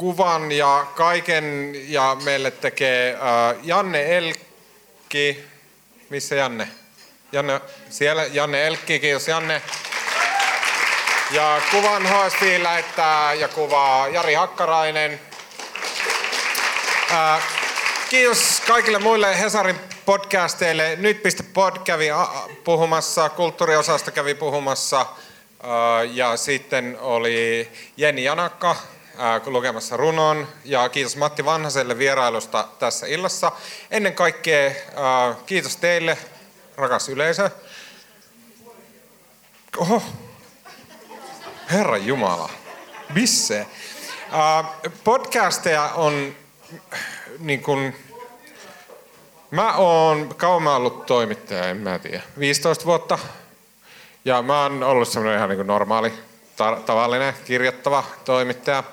[0.00, 5.44] kuvan ja kaiken ja meille tekee ää, Janne Elkki.
[6.10, 6.68] Missä Janne?
[7.32, 7.60] Janne,
[7.90, 9.62] siellä Janne Elkki, kiitos Janne.
[11.30, 15.20] Ja kuvan HSV lähettää ja kuvaa Jari Hakkarainen.
[17.10, 17.42] Ää,
[18.10, 20.96] kiitos kaikille muille Hesarin podcasteille.
[20.96, 22.08] Nyt.pod kävi
[22.64, 25.06] puhumassa, kulttuuriosasto kävi puhumassa.
[26.12, 28.76] Ja sitten oli Jenni Janakka
[29.46, 30.48] lukemassa runon.
[30.64, 33.52] Ja kiitos Matti Vanhaselle vierailusta tässä illassa.
[33.90, 36.18] Ennen kaikkea ää, kiitos teille,
[36.76, 37.50] rakas yleisö.
[39.76, 40.02] Oho,
[41.70, 42.50] Herra Jumala.
[43.14, 43.66] Bisse.
[44.32, 46.34] Uh, podcasteja on
[47.38, 47.96] niin kuin,
[49.50, 53.18] mä oon kauan mä ollut toimittaja, en mä tiedä, 15 vuotta.
[54.24, 56.12] Ja mä oon ollut semmoinen ihan niin kuin normaali,
[56.56, 58.84] ta- tavallinen, kirjoittava toimittaja.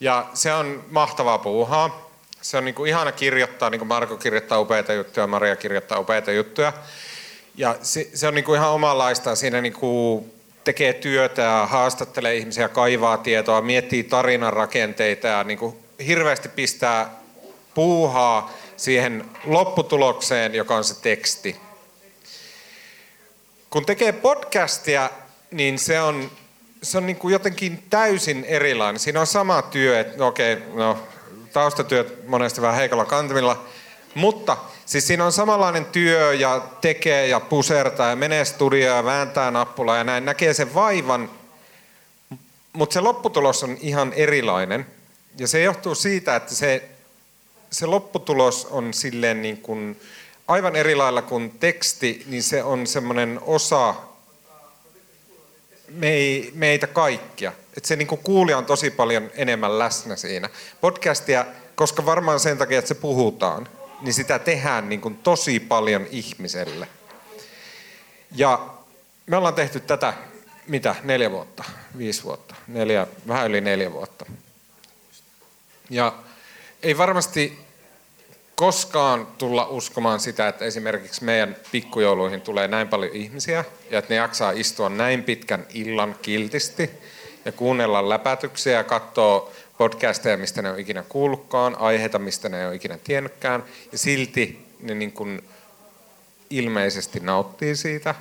[0.00, 2.10] Ja se on mahtavaa puuhaa.
[2.42, 6.32] Se on niin kuin ihana kirjoittaa, niin kuin Marko kirjoittaa upeita juttuja, Maria kirjoittaa upeita
[6.32, 6.72] juttuja.
[7.56, 9.36] Ja se, se on niinku ihan omanlaista.
[9.36, 10.26] Siinä niinku
[10.64, 17.10] tekee työtä ja haastattelee ihmisiä, kaivaa tietoa, miettii tarinan rakenteita ja niinku hirveästi pistää
[17.74, 21.56] puuhaa siihen lopputulokseen, joka on se teksti.
[23.70, 25.10] Kun tekee podcastia,
[25.50, 26.30] niin se on,
[26.84, 29.00] se on niinku jotenkin täysin erilainen.
[29.00, 30.98] Siinä on sama työ, että no okei, no
[31.52, 33.64] taustatyöt monesti vähän heikolla kantamilla,
[34.14, 34.56] mutta
[34.86, 39.96] siis siinä on samanlainen työ ja tekee ja pusertaa ja menee studioon ja vääntää nappulaa
[39.96, 41.30] ja näin, näkee sen vaivan,
[42.72, 44.86] mutta se lopputulos on ihan erilainen.
[45.38, 46.88] Ja se johtuu siitä, että se,
[47.70, 50.00] se lopputulos on silleen niin kuin,
[50.48, 53.94] aivan eri lailla kuin teksti, niin se on semmoinen osa
[55.88, 57.52] mei, meitä kaikkia.
[57.76, 60.50] Että se niin kuin kuulija on tosi paljon enemmän läsnä siinä.
[60.80, 63.68] Podcastia, koska varmaan sen takia, että se puhutaan,
[64.00, 66.88] niin sitä tehdään niin kuin tosi paljon ihmiselle.
[68.36, 68.74] Ja
[69.26, 70.14] me ollaan tehty tätä,
[70.66, 71.64] mitä, neljä vuotta,
[71.98, 74.26] viisi vuotta, neljä, vähän yli neljä vuotta.
[75.90, 76.12] Ja
[76.82, 77.63] ei varmasti
[78.54, 84.16] koskaan tulla uskomaan sitä, että esimerkiksi meidän pikkujouluihin tulee näin paljon ihmisiä ja että ne
[84.16, 86.90] jaksaa istua näin pitkän illan kiltisti
[87.44, 92.74] ja kuunnella läpätyksiä ja katsoa podcasteja, mistä ne on ikinä kuullutkaan, aiheita, mistä ne ole
[92.74, 95.44] ikinä tiennytkään ja silti ne niin kuin
[96.50, 98.14] ilmeisesti nauttii siitä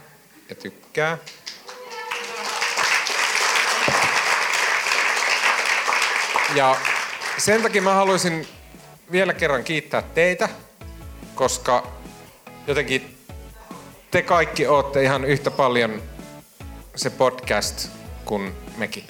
[0.49, 1.17] ja tykkää.
[6.55, 6.77] Ja
[7.37, 8.47] sen takia mä haluaisin
[9.11, 10.49] vielä kerran kiittää teitä,
[11.35, 11.87] koska
[12.67, 13.17] jotenkin
[14.11, 16.01] te kaikki ootte ihan yhtä paljon
[16.95, 17.89] se podcast
[18.25, 19.03] kuin mekin.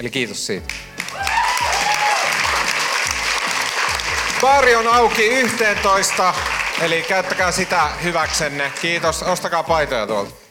[0.00, 0.74] Eli kiitos siitä.
[4.40, 6.34] Baari on auki 11,
[6.80, 8.72] eli käyttäkää sitä hyväksenne.
[8.80, 10.45] Kiitos, ostakaa paitoja tuolta.